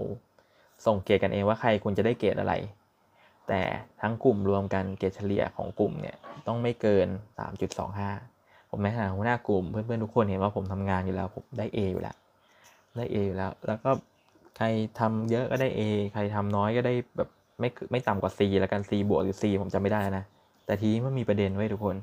[0.86, 2.54] ส่งเกรดกันเองว่าใครควรจะได้เกรดอะไร
[3.50, 3.62] แต่
[4.00, 6.16] ทั้งกลุ่มรวมกันเกรดเฉลี่ยของกลุ่มเนี่ย
[6.46, 7.08] ต้องไม่เกิน
[7.88, 12.16] 3.25 ผมในฐานะหัวหน้ากลุ่มเพื่อนๆทุกคนเห็นว่าผมทำงานอยู่แล้วผมได้ A อยู่แล้ว
[12.96, 13.90] ได้ A อยู่แล้ว แล้วก็
[14.56, 14.66] ใคร
[14.98, 15.80] ทำเยอะก็ได้ A
[16.12, 17.28] ใครทำน้อยก็ได้แบบ
[17.60, 20.24] ไม่ไม่ต่ำกว่า C แล้วกัน C บวกหรือ C ผมจำไม่ได้นะ
[20.66, 21.96] แต่ทีนี้มันมีประเด็นเว้ยทุกคน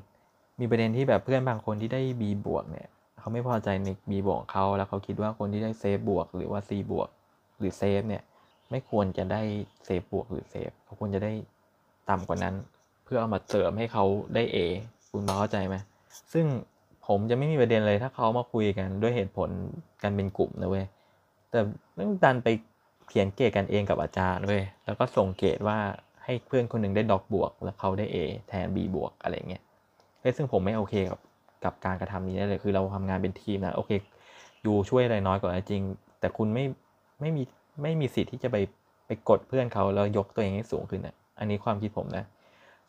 [0.60, 2.88] มีประเด็นที่แบบเพื่อนบางคนที่ได้ B บวกเนี่ย
[3.18, 7.08] เขาไม่พอใจใน B บวกของเขาแล้วเขาคิดว่าคนที่ได้ safe บวกหรือว่า C บวก
[7.58, 8.22] หรือ safe เนี่ย
[8.70, 9.42] ไม่ควรจะได้
[9.84, 11.32] safe บวกหรือ safe เขาควรจะได้
[12.10, 12.54] ต่ำกว่านั้น
[13.04, 14.56] เพื่อเอามาเสริมให้เขาได้ A
[15.10, 15.76] คุณเข้าใจไหม
[16.32, 16.46] ซึ่ง
[17.06, 19.50] ผมจะไม่มีประเด็นเลยถ้าเขามาคุยกันด้วยเหตุผล
[20.02, 20.86] กันเป็นกลุ่มนะเว้ย
[21.50, 21.60] แต่
[21.98, 22.48] ต้องดันไป
[23.08, 25.78] เขียนเกรดกันเองกับอาจารย์เว้ยแล้วก็ส่งเกรดว่า
[26.24, 28.16] ให้เพื่อนคนหนึ่งได้ดอกบวก แล้วเขาได้ A
[28.48, 29.62] แทน B บวกอะไรเงี้ย
[30.20, 31.18] เฮ้ยซึ่งผมไม่โอเคกับ
[31.64, 33.90] กับการกระทำนี้ได้เลย คือเราทำงานเป็นทีมนะโอเค
[34.62, 35.82] อยู่ช่วยอะไรน้อยกว่าจริง
[36.20, 36.64] แต่คุณไม่
[37.20, 37.42] ไม่มี
[37.82, 38.56] ไม่มีสิทธิ์ที่จะไป
[39.06, 42.24] ไปกดเพื่อนเขาแล้วยกตัวเองให้สูงขึ้นอะอันนี้ความคิดผมนะ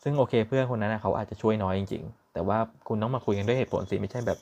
[0.04, 4.40] ซึ่งโอเคเพื่อนคนนั้นนะเขาอาจจะช่วยน้อยจริง ๆ แต่ว่าคุณต้องมาคุยกันด้วยเหตุผลสิไม่ใช่แบบ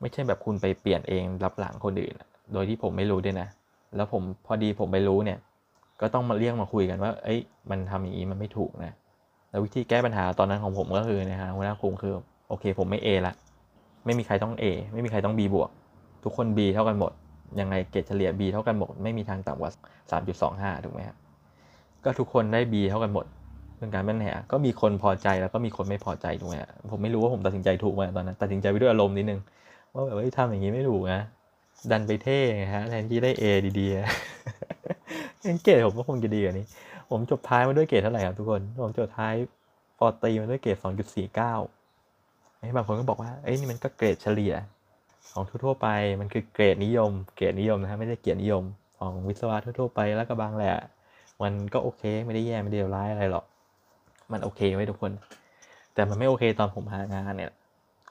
[0.00, 2.14] ไม่ใช่แบบคุณไปเปลี่ยนเองรับหลังคนอื่น
[2.52, 3.48] โดยที่ผมไม่รู้ด้วยนะ
[3.96, 5.38] แล้วผมพอดีผมไปรู้เนี่ย
[6.00, 7.40] ก็ต้องมาเรียกมาคุยกันว่า เอ้ย
[7.70, 8.92] มันทำอย่างนี้มันไม่ถูกนะ
[9.50, 12.14] แล้ววิธีแก้ปัญหาตอนนั้นของผมก็คือนะฮะหัวหน้ากลุ่มคือ
[12.48, 13.34] โอเค ผมไม่ A ละ
[14.04, 15.70] ไม่มีใครต้อง A ไม่มีใครต้อง B บวก
[16.24, 17.12] ทุกคน B เท่ากันหมด
[17.60, 19.72] ยังไงเกรดเฉลี่ย B เท่ากันหมด ไม่มีทางต่ำกว่า
[20.28, 21.16] 3.25 ถูกไหมครับ
[22.04, 23.26] ก็ทุกคนได้ B เท่ากันหมด
[23.76, 26.56] เรื่องการปัญหก็มีคนพอใจแล้วก็มีคนไม่พอใจถูกไหม
[26.92, 29.40] ผมไม่รู้ว่าผมตัดสินใจถูกไหมตอนนั้นตัดสินใจไปด้วยอารมณ์นิดนึง
[29.94, 31.22] ว่าแบบว่าทำอย่างนี้ไม่ถูกนะ
[31.90, 33.44] ดันไปเท่ไงฮะแทนที่ได้ A
[33.78, 36.66] ดีๆงั้นเกรดผมก็คงจะดีกว่านี้
[37.10, 39.34] ผมจบท้ายมาด้วยเกรดเท่าไหร่ครับทุกคนผมจบท้าย
[39.98, 44.54] ปอตีมาด้วยเกรด 2.49ไอ้บางคนก็บอกว่าเอ้ยนี่มันก็เกรดเฉลี่ย
[45.32, 45.88] ของทั่วๆไป
[46.20, 48.64] มันคือเกรดนิยม เกรดนิยมนะฮะไม่ใช่เกียรตินิยม
[48.98, 50.72] ของวิศวะทั่วๆไปแล้วก็บางแหละ
[51.42, 53.44] มันก็โอเคไม่ได้แย่ไม่ได้ร้ายอะไรหรอก
[54.32, 55.12] มันโอเคไว้ทุกคน
[55.94, 57.50] แต่มันไม่โอเคตอนผมหางานเนี่ย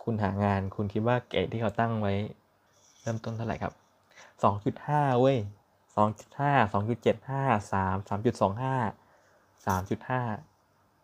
[0.03, 2.13] คุณหางานคุณคิดว่าเกรดที่เขาตั้งไว้
[3.01, 3.73] เริ่มต้นเท่าไหร่ครับ
[4.43, 5.37] สองจุดห้าเว้ย
[5.95, 8.75] สองจุดห้าสองจุดเจ็ดห้าสามสามจุดสองห้า
[9.65, 10.21] สามจุดห้า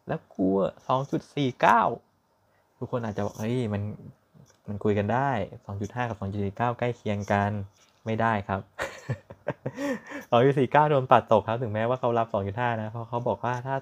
[0.08, 0.47] แล้วกู
[0.88, 1.82] สองจุดสี่เก้า
[2.78, 3.82] ทุกคนอาจจะบอกเฮ้ยมัน
[4.67, 5.30] มันคุยกันได้
[5.65, 7.52] สองจุดห้ากับสองจุดสี่เก้าใกล้เคียงกัน
[8.06, 8.60] ไม่ได้ครับ
[10.30, 13.76] สองจุดสี่เก้าโดนปัดตกครับ ถึงแม้ว่าเขารับสองจุดห้านะ เพราะเขาบอกว่าถ้า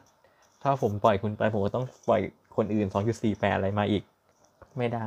[0.64, 2.22] ถ้าผมปล่อยคุณไป ผมก็ต้องปล่อย
[2.56, 2.88] คนอื่น
[3.22, 4.04] 2.48 อะไรมาอีก
[4.78, 5.06] ไม่ได้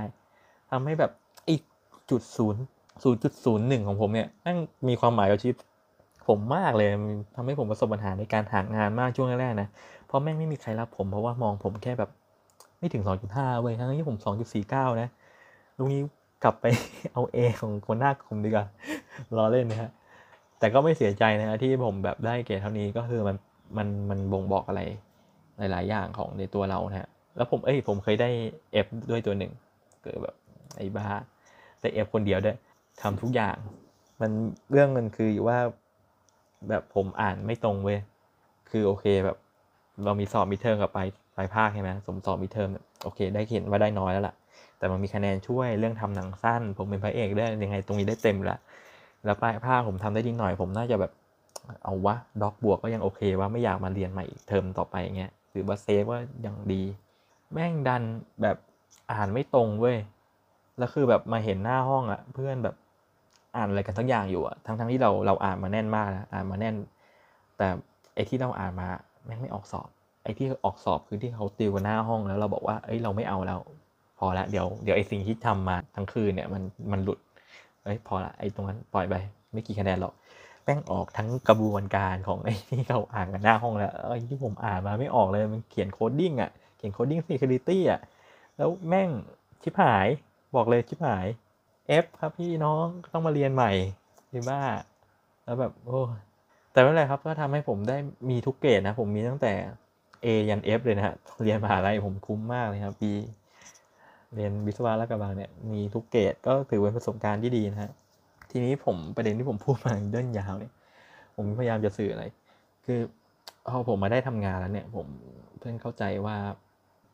[0.70, 1.12] ทำให้แบบ
[1.50, 1.62] อีก
[2.11, 2.62] จุดศูนย์
[3.02, 4.58] ศูนย์จุดศูนย์หนึ่งของผมเนี่ยนั่ง
[4.88, 5.56] มีความหมายกับชีวิต
[6.28, 6.88] ผมมากเลย
[7.37, 9.68] ทำให้ผมประสบปัญหาในการหางานมากช่วงแรกๆนะ
[10.06, 12.11] เพราะแม่งไม่มีใครรับผมเพราะว่ามองผมแค่แบบ
[12.78, 14.18] ไม่ถึง 2.5 เว้ยทั้งที่ผม
[14.61, 15.08] 2.49 นะ
[15.82, 16.02] ลุงนี้
[16.44, 16.66] กลับไป
[17.12, 18.66] เอาเอของคนหน้าคุมดีกว่า
[19.36, 19.90] รอเล่นนะฮะ
[20.58, 23.36] แต่ก็ไม่เสียใจนะฮะที่ผมแบบได้เกรดเท่านี้ก็คือมัน
[23.76, 24.82] มันมันบ่งบอกอะไร
[25.58, 28.30] หลาย ๆ อย่างของในตัวเรานะฮะ แล้วผมเอ้ยผมเคยได้
[28.84, 29.52] F ด้วยตัวหนึ่ง
[30.02, 30.34] เกิดแบบ
[30.76, 31.06] ไอ้บ้า
[31.80, 32.56] แต่ F คนเดียวด้วย
[33.02, 33.56] ทำทุกอย่าง
[34.20, 34.30] มัน
[34.70, 35.58] เรื่องมันคืออยู่ว่า
[36.68, 37.98] แบบผมอ่านไม่ตรงเว้ย
[38.70, 39.36] คือโอเคแบบ
[40.04, 42.68] เรามีสอบ midterm กับปลายปลายภาคใช่ไหมสมสอบ midterm
[43.02, 44.34] โอเค ได้เห็นว่าได้น้อยแล้วล่ะ
[44.82, 48.56] แต่มันมีคะแนนช่วยเรื่องทำหนังสั้น ผมเป็นพระเอกได้ยังไงตรงนี้ได้เต็มละ
[49.24, 51.12] แล้วปลายภาคผมทำได้ดีหน่อย ผมน่าจะแบบ
[51.84, 56.82] เอาวะ dog บวกก็ยังโอเคว่าไม่อยากมาเรียนใหม่อีกเทอมต่อไปเงี้ยหรือว่า safe ว่ายังดี
[57.52, 58.02] แม่งดัน
[58.42, 58.56] แบบ
[59.12, 59.96] อ่านไม่ตรงเว้ย
[60.78, 62.74] แล้วคือแบบมาเห็นหน้าห้องอะเพื่อนแบบ
[63.56, 66.74] อ่านอะไรกันสักอย่างอยู่อะทั้งทั้งที่เราเราอ่านมาแน่นมากนะอ่านมาแน่น
[67.56, 67.68] แต่
[68.14, 68.88] ไอที่เราอ่านมา
[69.26, 69.88] แม่งไม่ออกสอบ
[70.24, 73.60] ไอที่ออกสอบคือที่เขาติวกันหน้าห้องแล้วเราบอกว่าเอ้ยเราไม่เอาแล้ว
[74.24, 77.18] อละเดี๋ยวเดี๋ยวไอสิ่งที่ทำมาทั้งคืนเนี่ยมันมันหลุด
[77.85, 79.14] เอ้ยพอละไอตรงนั้นปล่อยไป
[79.52, 80.12] ไม่กี่คะแนนหรอก
[80.64, 88.00] แม่งออกทั้งกระบวนการของไอ้ที่เขาอ่านกันหน้าห้องแล้วไอ้ที่ผมอ่านมาไม่ออกเลยมันเขียน coding อะเขียน coding security อะ
[88.56, 89.08] แล้วแม่ง
[89.62, 90.06] ชิบหาย
[90.56, 91.26] บอกเลยชิบหาย
[92.04, 93.72] F ครับพี่น้องต้องมาเรียนใหม่
[94.30, 94.62] ที่บ้า
[95.44, 96.00] แล้วแบบโอ้
[96.72, 97.96] แต่ไม่เป็นไรครับก็ทำให้ผมได้
[98.30, 99.52] มีทุกเกรดนะ ผมมีตั้งแต่
[100.24, 103.12] A ยัน F เลยนะฮะเรียนมหาลัยผมคุ้มมากเลยครับปี
[104.34, 107.90] เรียนวิศวะลาดกระบังเนี่ยมีทุกเกรดก็ถือเป็นประสบการณ์ที่ดีนะฮะ
[108.50, 110.72] ทีนี้ผมประเด็นที่ผมพูดมาเดินยาวเนี่ย
[111.36, 112.24] ผมพยายามจะสื่ออะไร
[112.86, 113.00] คือ
[113.70, 115.06] พอผมมาได้ทำงานแล้วเนี่ย ผม
[115.60, 116.36] เพิ่งเข้าใจว่า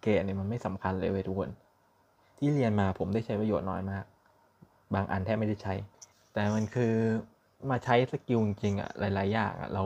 [0.03, 1.51] เกรดเนี่ยมันไม่สำคัญเลยเว้ยทุกคน
[2.39, 4.05] ที่เรียนมาผมได้ใช้ประโยชน์น้อยมาก
[4.95, 5.75] บางอันแทบไม่ได้ใช้
[6.33, 6.95] แต่มันคือ
[7.71, 9.85] มาใช้ skill จริงๆอะหลาย ๆ อย่างอะเรา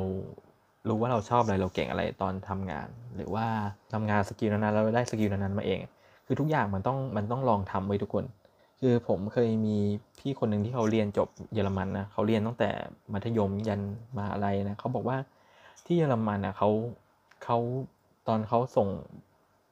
[0.89, 3.47] รู้ว่าเราชอบอะไรเราเก่งอะไรตอนทำงาน หรือว่า
[3.93, 5.81] ทำงาน skill นั้นๆเราได้ skill นั้นๆมาเอง
[6.33, 8.25] คือทุกอย่างมันต้องมันต้องลองทำเว้ยทุกคน
[8.81, 9.77] คือผมเคยมี
[10.19, 12.71] พี่คนหนึ่งที่เขาเรียนจบเยอรมันนะเขาเรียนตั้งแต่
[13.13, 13.81] มัธยมยัน
[14.19, 15.17] มาอะไรนะเขาบอกว่า
[15.87, 16.71] ที่เยอรมันนะเขา
[17.45, 17.59] เขา
[18.29, 18.89] ตอนเขาส่ง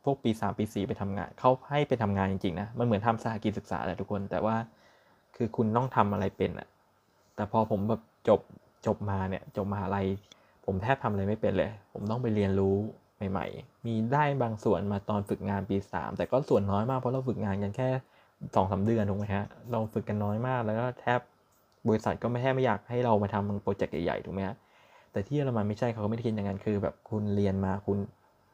[0.05, 4.57] พวกปีสามปีสี่ไปทำงานเขาให้ไปทำงานจริงๆนะมันเหมือนทำสหกิจศึกษาแหละทุกคน แต่ว่า
[5.37, 6.69] คือคุณต้องทำอะไรเป็นอะ
[7.35, 8.41] แต่พอผมแบบจบ
[8.87, 10.07] จบมาเนี่ยจบมหาลัย
[10.65, 12.77] ผมแทบทำอะไรไม่เป็นเลย ผมต้องไปเรียนรู้
[13.31, 17.89] ใหม่ ๆ มีได้บางส่วนมาตอนฝึกงานปีสามแต่ก็ส่วนน้อยมากเพราะเราฝึกงานกันแค่
[18.55, 21.21] สองสามเดือนถูกไหมฮะเราฝึกกันน้อยมากแล้วก็แทบ
[21.89, 24.57] บริษัทก็ไม่แทบไม่อยากให้เรามาทำโปรเจกต์ใหญ่ๆถูกไหมฮะ
[25.13, 27.99] แต่ที่เยอรมันไม่ใช่เขาไม่ได้คิดอย่างนั้นคือ แบบคุณเรียนมาคุณ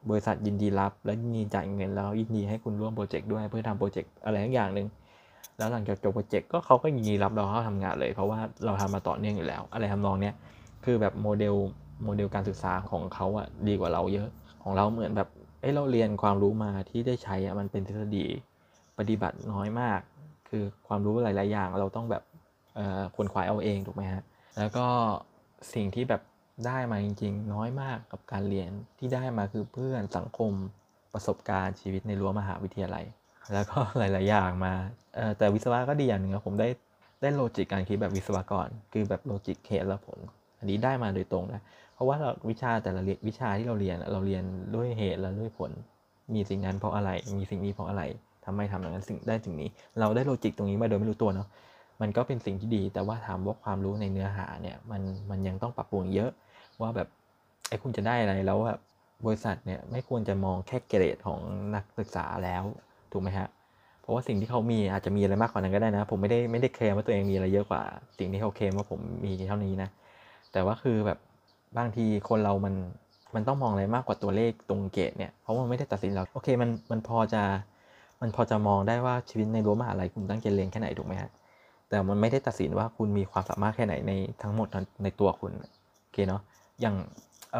[0.09, 4.87] บริษัทยินดีรับ และยินดีจ่ายเงินแล้วยินดีให้คุณร่วมโปรเจกต์ด้วยเพื่อทำโปรเจกต์อะไรสักอย่างหนึ่ง
[5.57, 10.33] แล้วหลังจากจบโปรเจกต์ก็เขาก็ยินดีรับเราเข้าทำงานเลย เพราะว่าเราทำมาต่อเนื่องอยู่แล้ว อะไรทำนองเนี้ย
[10.85, 11.55] คือแบบโมเดล
[12.03, 14.29] โมเดลการศึกษาของเขาอะดีกว่าเราเยอะ
[14.67, 15.29] ของเราเหมือนแบบ
[15.61, 18.25] เอ้เราเรียนความรู้มาที่ได้ใช้อะมันเป็นทฤษฎี
[18.97, 19.99] ปฏิบัติน้อยมาก
[20.49, 22.23] คือความรู้หลาย ๆ อย่างเราต้องแบบ
[23.15, 24.23] ขวนขวายเอาเองถูกไหมฮะ
[24.57, 24.85] แล้วก็
[25.73, 26.21] สิ่งที่แบบ
[26.65, 30.51] ได้มาจริง ๆ น้อยมากกับการเรียนที่ได้มาคือเพื่อนสังคม
[31.13, 33.05] ประสบการณ์ชีวิตในรั้วมหาวิทยาลัย
[33.53, 34.73] แล้วก็หลาย ๆ อย่างมา
[35.37, 36.67] แต่วิศวะก็ดีอย่างหนึ่งผมได้
[37.21, 40.19] ได้ logic การคิดแบบวิศวกร คือแบบ logic เหตุและผล
[40.59, 41.61] อันนี้ได้มาโดยตรงนะ
[41.97, 44.43] เพราะว่าเราวิชาแต่ละวิชาที่เราเรียนเราเรียน
[44.75, 45.71] ด้วยเหตุและด้วยผล
[46.33, 48.03] มีสิ่งนั้นเพราะอะไร มีสิ่งนี้เพราะอะไร
[48.45, 51.47] ทำไมทำอย่างนั้นสิ่งได้สิ่งนี้ เราได้โลจิกตรงนี้มาโดยไม่รู้ตัวเนาะ
[52.01, 56.31] มันก็เป็นสิ่งที่ดี แต่ว่าถามว่าความรู้ในเนื้อหาเนี่ยมันมันยังต้องปรับปรุงเยอะ
[56.81, 57.07] ว่าแบบ
[57.69, 58.79] ไอ้คุณจะได้อะไรแล้วแบบ
[59.25, 61.39] บริษัทเนี่ยไม่ควรจะมองแค่เกรดของ
[61.75, 62.63] นักศึกษาแล้ว
[63.11, 63.47] ถูกไหมฮะ
[64.01, 67.81] เพราะว่าสิ่งที่เขามีอาจจะมีอะไรมากกว่านั้นก็ได้นะ ผมไม่ได้ไม่ได้เคลมว่าตัวเองมีอะไรเยอะกว่า
[68.17, 69.89] สิ่งที่เขาเคลมว่าผมมีเท่านี้นะ
[70.51, 71.17] แต่ว่าคือแบบ
[71.77, 72.75] บางทีคนเรามัน
[73.35, 77.43] มันต้องมองอะไรมากกว่าตัวเลขตรงเกรดเนี่ยเพราะมันไม่ได้ตัดสินเราโอเคมันมันพอจะ
[78.21, 81.31] มันพอจะมองได้ว่าชีวิตในรั้วมหาลัยคุณตั้งใจเรียนแค่ไหนถูกไหมฮะ
[81.89, 84.11] แต่มันไม่ได้ตัดสินว่าคุณมีความสามารถแค่ไหนใน
[84.41, 84.67] ทั้งหมด
[85.03, 85.51] ในตัวคุณ
[86.01, 86.41] โอเคเนาะ
[86.81, 86.95] อย่าง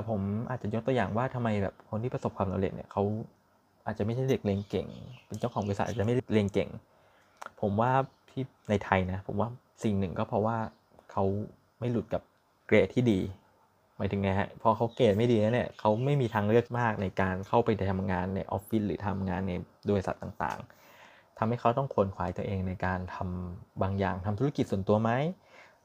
[0.10, 3.04] ผมอาจจะยกตัวอย่างว่าทำไมแบบคนที่ประสบความสำเร็จเนี่ยเขา
[3.86, 4.88] อาจจะไม่ใช่เด็กเรียนเก่ง
[5.26, 6.70] เป็นเจ้าของบริษัทอาจจะไม่เรียนเก่ง
[7.62, 7.92] ผมว่า
[8.30, 9.50] ที่ในไทยนะผมว่า
[9.84, 10.58] สิ่งหนึ่งก็เพราะว่า
[11.12, 11.24] เขา
[11.80, 12.22] ไม่หลุดกับ
[12.68, 13.20] เกรดที่ดี
[13.98, 19.54] หมายถึงไงฮะพอเขาเกรดไม่ดีแล้วเนี่ยเขาไม่มีทางเลือกมากในการเข้าไปทำงานในออฟฟิศหรือทำงานใน
[19.90, 25.12] บริษัทต่างๆทำให้เขาต้องขวนขวายตัวเองในการทำบางอย่างทำธุรกิจส่วนตัวไหม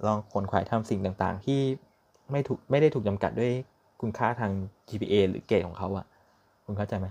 [0.07, 1.61] ลองขวนขวายทำสิ่งต่างๆ ที่
[2.31, 3.53] ไม่ถูกไม่ได้ถูกจำกัดด้วย
[4.01, 4.53] คุณค่าทาง
[4.89, 6.07] GPA หรือเกรดของเขาอะ
[6.65, 7.07] คุณเข้าใจไหม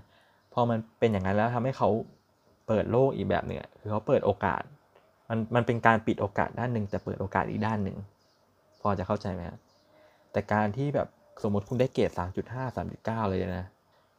[0.52, 1.88] พอมันเป็นอย่างนั้นแล้วทำให้เขา
[2.66, 4.62] เปิดโลกอีกแบบหนึ่งคือเขาเปิดโอกาส
[5.28, 7.96] มันมันเป็นการปิดโอกาสด้านหนึ่งแต่เปิดโอกาสอีกด้านหนึ่ง
[8.80, 9.42] พอจะเข้าใจไหม
[10.32, 11.08] แต่การที่แบบ
[11.42, 13.66] สมมติคุณได้เกรด3.5 3.9 เลยนะ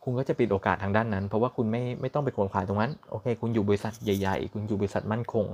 [0.03, 5.45] คุณก็จะปิดโอกาสทางด้านนั้น เพราะว่าคุณไม่ไม่ต้องไปขวนขวายตรงนั้น โอเค คุณอยู่บริษัทใหญ่ ๆ คุณอยู่บริษัทมั่นคง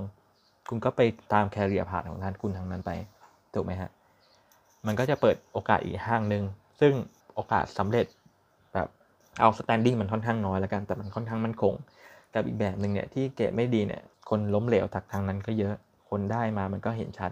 [0.68, 1.00] คุณก็ไป
[1.32, 2.90] ตามแคริเอร์พาของด้านคุณทางนั้นไป
[3.54, 3.90] ถูกไหมฮะ
[4.86, 6.44] มันก็จะเปิดโอกาสอีกห้างหนึ่ง
[6.80, 6.92] ซึ่ง
[7.34, 8.06] โอกาสสำเร็จ
[8.74, 8.88] แบบ
[9.40, 11.74] outstanding มันค่อนข้างน้อยแล้วกัน แต่มันค่อนข้างมั่นคง
[12.34, 15.74] กับอีกแบบหนึ่งเนี่ยที่เกรดไม่ดีเนี่ย คนล้มเหลวจากทางนั้นก็เยอะ
[16.10, 17.30] คนได้มามันก็เห็นชัด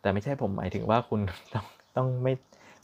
[0.00, 1.20] แต่ไม่ใช่ผมหมายถึงว่าคุณ
[1.54, 1.64] ต้อง
[1.96, 2.32] ต้องไม่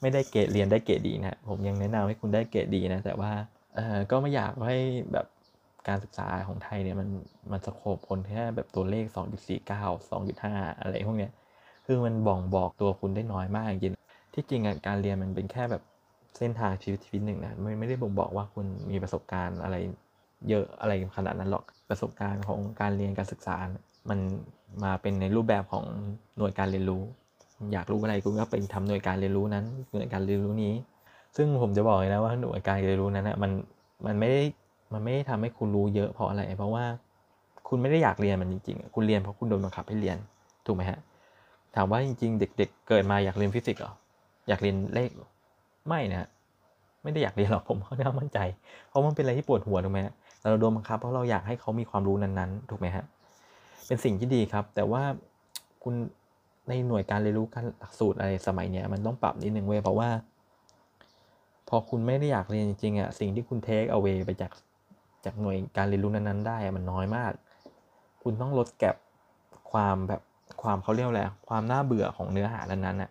[0.03, 3.33] ไม่ได้เกรดเรียนได้เกรดดีนะผมยังแนะนำให้คุณได้เกรดดีนะแต่ว่า
[3.75, 4.79] เออก็ไม่อยากให้
[5.13, 5.27] แบบ
[5.89, 7.09] การศึกษาของไทยเนี่ยมัน
[7.53, 11.33] มัน scope คนแค่แบบตัวเลข 2.49 2.5 อะไรพวกเนี้ย
[11.87, 13.95] คือมันบ่งบอกตัวคุณได้น้อยมากจริง
[14.35, 15.83] ที่จริงการเรียนมันเป็นแค่แบบ
[16.39, 19.77] เส้นทางชีวิตชีวิตหนึ่งนะไม่ไม่ได้บ่งบอกว่าคุณมีประสบการณ์อะไร
[20.49, 23.57] เยอะอะไรขนาดนั้นหรอกประสบการณ์ของการเรียนการศึกษา
[24.11, 24.19] มัน
[24.85, 25.85] มาเป็นในรูปแบบของ
[26.37, 27.03] หน่วยการเรียนรู้
[27.73, 30.75] อยากรู้อะไรคุณก็ไปทำหน่วยการเรียนรู้นั้นหน่วยการเรียนรู้นี้
[31.37, 33.51] ซึ่งผมจะบอกเลยนะว่าหน่วยการเรียนรู้นั้นนะมัน
[34.07, 34.43] มันไม่ได้
[34.93, 36.85] มันไม่ได้ทำให้คุณรู้เยอะเพราะอะไร เพราะว่า
[37.69, 40.17] คุณไม่ได้อยากเรียนมันจริงๆ คุณเรียนเพราะคุณโดนบังคับให้เรียน
[40.67, 40.99] ถูกไหมฮะ
[41.75, 43.93] ถามว่าจริง ๆ เด็ก ๆ เกิดมาอยากเรียนฟิสิกส์หรอ
[44.49, 45.11] อยากเรียนเลข
[45.89, 46.29] ไม่นะ
[47.03, 48.39] ไม่ได้อยากเรียนหรอกผมเขาได้มั่นใจ
[48.89, 53.05] เพราะมันเป็นอะไรที่ปวดหัวถูกไหมฮะเราโดนบังคับเพราะเราอยากให้เขามีความรู้นั้นๆถูกไหมฮะ
[53.87, 55.03] เป็นสิ่งที่ดีครับ แต่ว่า
[55.83, 55.95] คุณ
[56.69, 60.11] ในหน่วยการเรียนรู้การหลักสูตรอะไรสมัยเนี้ยมันต้องปรับนิดนึงเว้ยเพราะว่า
[61.69, 64.53] พอคุณไม่ได้อยากเรียนจริงๆอะสิ่งที่คุณเทคเอาไว้ไปจาก
[65.25, 67.33] จากหน่วยการเรียนรู้นั้นๆ ได้มันน้อยมาก
[68.23, 68.97] คุณต้องลด gap
[69.73, 70.23] ความแบบ
[70.63, 73.11] ความเขาเรียกอะไรความน่าเบื่อของเนื้อหานั้นๆน่ะ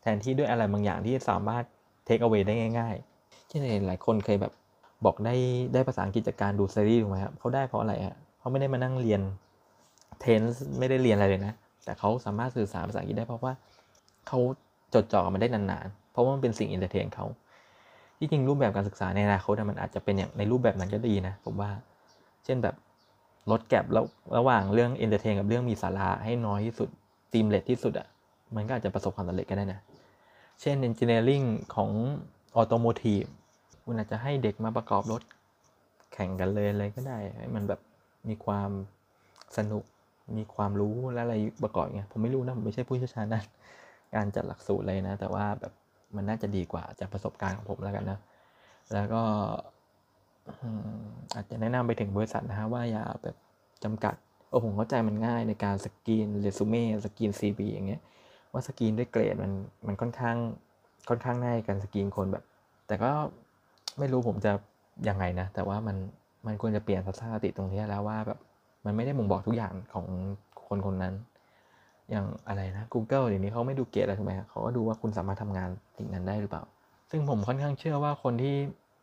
[0.00, 1.64] แทนที่ด้วยอะไรบางอย่างที่สามารถ
[2.04, 4.52] take เอาไว้ได้ง่ายๆเช่นหลายคนเคยแบบ
[5.04, 5.34] บอกได้
[5.72, 9.20] ได้ภาษาอังกฤษจากการดูซีรีส์ถูกไหมครับเขาได้เพราะอะไรฮะเขาไม่ได้มานั่งเรียน
[10.20, 13.52] tense ไม่ได้เรียนอะไรเลยนะ แต่เขาสามารถสื่อสารภาษาอังกฤษได้เพราะว่า
[14.28, 14.38] เขา
[14.94, 17.26] จดจ่อมันได้นานๆ เพราะว่ามันเป็นสิ่ง entertain เขา
[18.18, 21.70] ที่จริงรูปแบบการศึกษาในอนาคตมันอาจจะเป็นอย่างในรูปแบบนั้นก็ดีนะผมว่า
[22.44, 22.74] เช่นแบบ
[23.50, 24.04] ลด gap แล้ว
[24.36, 26.88] ระหว่างเรื่อง entertain กับเรื่องมีสาระให้น้อยที่สุด
[27.32, 28.06] ตีมเลทที่สุดอะ่ะ
[28.56, 29.80] มันก็อาจจะประสบความสำเร็จก็ได้นะ
[30.60, 31.90] เช่น engineering ของ
[32.56, 33.24] automotive
[33.84, 35.22] คุณอาจจะให้เด็กมาประกอบรถ
[36.12, 37.80] แข่งกันเลยอะไรก็ได้ ให้มันแบบ
[38.28, 38.70] มีความ
[39.56, 39.84] สนุก
[40.36, 43.44] มีความรู้และอะไรประกอบไงผมไม่รู้นะผมไม่ใช่ผู้เชี่ยวชาญด้าน
[44.14, 45.72] การจัดหลักสูตรเลยนะ แต่ว่าแบบ
[46.16, 48.18] มันน่าจะดีกว่าจากประสบการณ์ของผมแล้วกันนะ
[48.92, 49.22] แล้วก็
[51.34, 53.36] อาจจะแนะนำไปถึงบริษัทนะฮะว่าอย่าแบบ
[53.84, 54.14] จำกัด
[54.48, 58.02] โอ้ผมเข้าใจมันง่ายในการ screen resume screen CV อย่างเงี้ย
[58.52, 59.52] ว่าสกรีนด้วยเกรดมัน
[59.86, 60.36] มันค่อนข้าง
[61.08, 62.44] ค่อนข้างง่ายการสกรีนคนแบบ
[62.86, 63.10] แต่ก็
[63.98, 64.52] ไม่รู้ผมจะ
[65.08, 65.96] ยังไงนะ แต่ว่ามัน
[66.46, 68.38] มันควรจะเปลี่ยนทัศนคติตรงนี้แล้วว่าแบบ
[68.84, 70.06] มันไม่ได้บ่งบอกทุกอย่างของ
[70.68, 71.14] คนคนนั้น
[72.10, 76.62] อย่างอะไรนะ Google เดี๋ยวนี้เขาไม่ดูเกรดอะไรถูกไหมเขาก็ดูว่าคุณสามารถทำงานสิ่งนั้นได้หรือเปล่า
[77.10, 78.54] ซึ่งผมค่อนข้างเชื่อว่าคนที่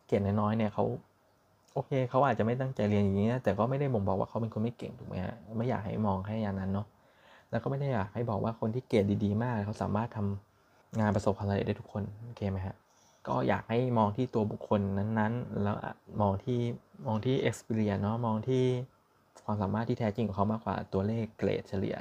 [0.08, 0.84] เกรดน้อยๆเนี่ยเขา
[1.74, 6.88] โอเคเขาอาจจะไม่ตั้งใจเรียนอย่างนี้นะแต่ก็ไม่ได้บ่งบอกว่าเขาเป็นคนไม่เก่งถูกไหมฮะไม่อยากให้มองแค่อย่างนั้นเนาะ
[7.52, 12.76] แล้วก็ไม่ได้อยากให้บอกว่าคนที่เกรดดีๆ มากเขาสามารถทำงานประสบความสำเร็จได้ทุกคนโอเคไหมฮะ
[13.28, 15.76] ก็อยากให้มองที่ตัวบุคคลนั้นๆ แล้ว
[16.22, 16.60] มองที่
[17.08, 18.63] มองที่ experience เนาะมองที่
[19.46, 21.96] ความสามารถที่แท้จริงของเขามากกว่าตัวเลขเกรดเฉลี่ย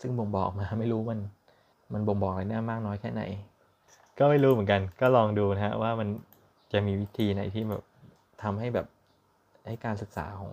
[0.00, 1.20] ซึ่งบ่งบอกมาไม่รู้มัน
[1.92, 3.22] มันบ่งบอกอะไรได้มากน้อยแค่ไหน
[4.18, 6.08] ก็ไม่รู้เหมือนกัน ก็ลองดูนะฮะว่ามัน
[6.72, 7.82] จะมีวิธีไหนที่แบบ
[8.42, 8.86] ทำให้แบบ
[9.66, 10.52] ให้การศึกษาของ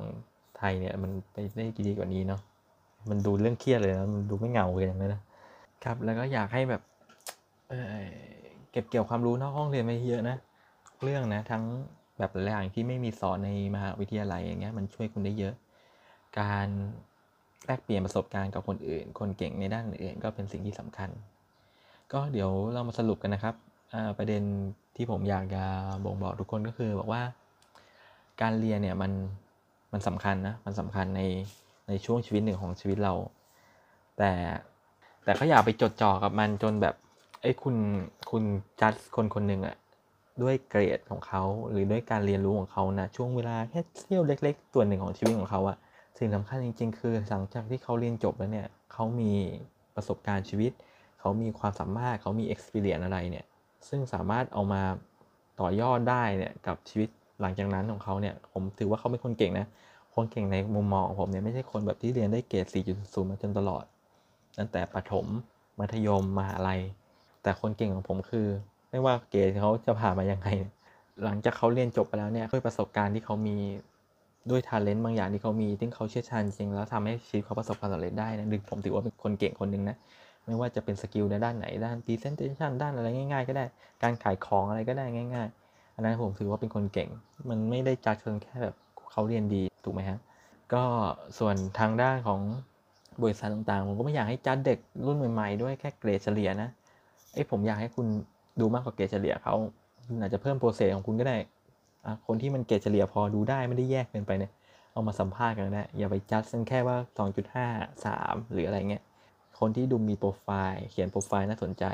[0.57, 2.41] ไทยเนี่ยมันไปได้ดีกว่านี้เนาะ
[3.09, 5.21] มันดูเรื่องเครียดเลยนะมันดูไม่เงาเลยนะนะ
[5.83, 6.81] ครับ แล้วก็อยากให้แบบ
[7.69, 10.37] เเก็บเกี่ยวความรู้นอกห้องเรียนไปเยอะนะ
[11.03, 11.63] เรื่องนะทั้ง
[12.19, 15.53] แบบหลายอย่างที่ไม่มีสอนในมหาวิทยาลัยอย่างเงี้ยมันช่วยคุณได้เยอะ
[16.39, 16.67] การ
[17.65, 21.09] แลกเปลี่ยนประสบการณ์กับคนอื่น คนเก่งในด้านอื่นก็เป็นสิ่งที่สำคัญ
[22.13, 23.55] ก็เดี๋ยวเรามาสรุปกันนะครับ
[24.17, 24.43] ประเด็น
[24.95, 25.63] ที่ผมอยากจะ
[26.05, 27.21] บ่งบอกทุกคนก็คือบอกว่า
[28.41, 29.11] การเรียนเนี่ยมัน
[29.93, 31.21] มันสำคัญนะมันสำคัญใน
[31.87, 33.13] ในช่วงชีวิตหนึ่งของชีวิตเรา
[34.17, 34.31] แต่
[35.23, 36.95] แต่ก็อย่าไปจดจ่อกับมันจนแบบ
[37.41, 37.75] ไอ้คุณ
[38.31, 38.43] คุณ
[38.81, 39.75] จัดคนคนหนึ่งอะ
[40.41, 45.77] ด้วยเกรดของเขาหรือด้วยการเรียนรู้ของเขานะช่วงเวลาแค่เที่ยวเล็ก ๆ ส่วนหนึ่งของชีวิตของเขาอะ
[46.17, 49.31] สิ่งสำคัญจริง ๆ คือหลังจากที่เขาเรียนจบแล้วเนี่ยเขามี
[49.95, 50.71] ประสบการณ์ชีวิต
[51.19, 53.45] เขามีความสามารถเขามี experience อะไรเนี่ย
[53.89, 54.81] ซึ่งสามารถเอามา
[55.59, 57.09] ต่อยอดได้เนี่ยกับชีวิต
[57.41, 59.67] หลังจากนั้นของเขาเนี่ยผมถือว่าเขาเป็นคนเก่งนะ
[60.15, 63.83] คนเก่งในมุมมองของผมเนี่ยไม่ใช่คนแบบที่เรียนได้เกรด 4.0 มาจนตลอด
[64.57, 65.25] ตั้งแต่ประถม
[65.79, 66.81] มัธยมมหาลัย
[67.43, 68.47] แต่คนเก่งของผมคือ
[68.89, 70.47] ไม่ว่าเกรดเขาจะผ่านมายังไง
[71.23, 73.57] หลังจากเขาเรียนจบไปแล้วเนี่ยด้วยประสบการณ์ที่เขามี
[74.49, 79.95] ด้วย talent บางอย่างที่เขามีที่เขาเชี่ยวชาญจริงแล้วทำให้ชีวิตเขาประสบความสำเร็จได้นะดึงผมถือว่าเป็นคนเก่งคนหนึ่งนะ
[80.45, 83.65] ไม่ว่าจะเป็น skill ในด้านไหนด้าน presentation ด้านอะไรง่าย ๆ ก็ได้
[84.03, 87.09] การขายของอะไรก็ได้ง่าย ๆ อันนั้นผมถือว่าเป็นคนเก่ง
[87.49, 88.75] มันไม่ได้จัดเพียงแค่แบบ
[89.11, 90.19] เขาเรียนดีถูกไหมฮะ
[90.73, 90.83] ก็
[91.39, 92.39] ส่วนทางด้านของ
[93.23, 96.69] บริษัทต่างๆ ผมก็ไม่อยากให้จัดเด็กรุ่นใหม่ๆ ด้วยแค่เกรดเฉลี่ยนะ
[97.33, 98.07] ไอ้ผมอยากให้คุณ
[98.59, 99.55] ดูมากกว่าเกรดเฉลี่ยเขา
[100.21, 101.37] อาจจะเพิ่มโปรเซสของคุณก็ได้
[102.27, 104.51] คนที่มันเกรดเฉลี่ยพอดูได้ไม่ได้แยกเกินไปเนี่ย
[104.93, 106.97] เอามาสัมภาษณ์กันได้อย่าไปจัดซึ่งแค่ว่า
[107.47, 109.03] 2.5 3 หรืออะไรเงี้ย
[109.59, 111.85] คนที่ดูมีโปรไฟล์เขียนโปรไฟล์น่าสนใจ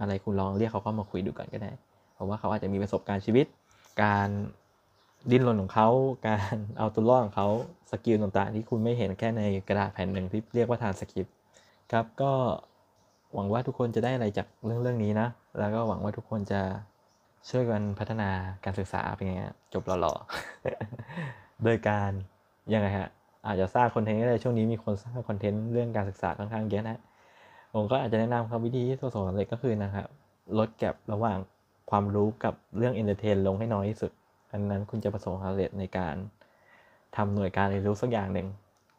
[0.00, 1.70] อะไรคุณลองเรียกเขาเข้ามาคุยดูกันก็ได้
[2.14, 3.46] เพราะว่าเขาอาจจะมีประสบการณ์ชีวิต
[4.02, 4.28] การ
[5.30, 5.88] ดิ้นรนของเขา
[6.26, 7.48] การเอาตัวรอดของเขา
[7.90, 11.34] skill ต่างๆ ที่คุณไม่เห็นแค่ในกระดาษแผ่นหนึ่งที่เรียกว่าทานสคริปต์
[11.92, 12.32] ครับก็
[13.34, 16.60] หวังว่าทุกคนจะได้อะไรจากเรื่องเรื่องนี้นะ แล้วก็หวังว่าทุกคนจะ
[17.48, 18.30] ช่วยกันพัฒนา
[18.64, 19.34] การศึกษาเป็นไง
[19.74, 22.10] จบหล่อๆ โดยการ
[22.72, 23.08] ยังไงฮะ
[23.46, 26.98] อาจจะสร้าง content ได้ช่วงนี้มีคนสร้าง content เรื่องการศึกษาค่อนข้างเยอะนะ
[27.74, 30.06] ผมก็อาจจะแนะนำครับวิธีที่ประสบความสำเร็จก็คือนะครับ
[30.58, 31.38] ลด gap ระหว่าง
[31.90, 34.10] ความรู้กับเรื่อง entertain ลงให้น้อยที่สุด
[34.52, 36.14] อันนั้นคุณจะประสบความสำเร็จในการ
[37.16, 38.46] ทำหน่วยการเรียนรู้สักอย่างหนึ่ง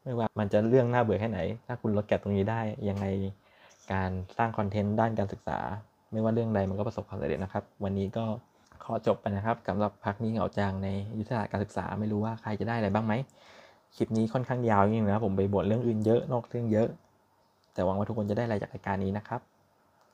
[0.04, 3.06] ไม่ว่ามันจะเรื่องน่าเบื่อแค่ไหน ถ้าคุณลด gap ตรงนี้ได้ยังไง
[3.93, 5.60] การสร้าง content ด้านการศึกษา
[6.12, 8.26] ไม่ว่าเรื่องใดมันก็ประสบความสำเร็จนะครับ วันนี้ก็
[8.84, 13.13] ขอจบไปนะครับสำหรับพักนี้เหงาจางในยุทธศาสตร์การศึกษาไม่รู้ว่าใครจะได้อะไรบ้างไหม
[13.95, 16.88] คลิปนี้ค่อนข้างยาวจริงนะผมไปบ่นเรื่องอื่นเยอะนอกเรื่องเยอะ
[17.74, 19.41] แต่หวังว่าทุกคนจะได้อะไรจากรายการนี้นะครับ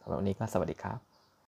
[0.02, 1.07] สำหรับวันนี้ก็สวัสดีครับ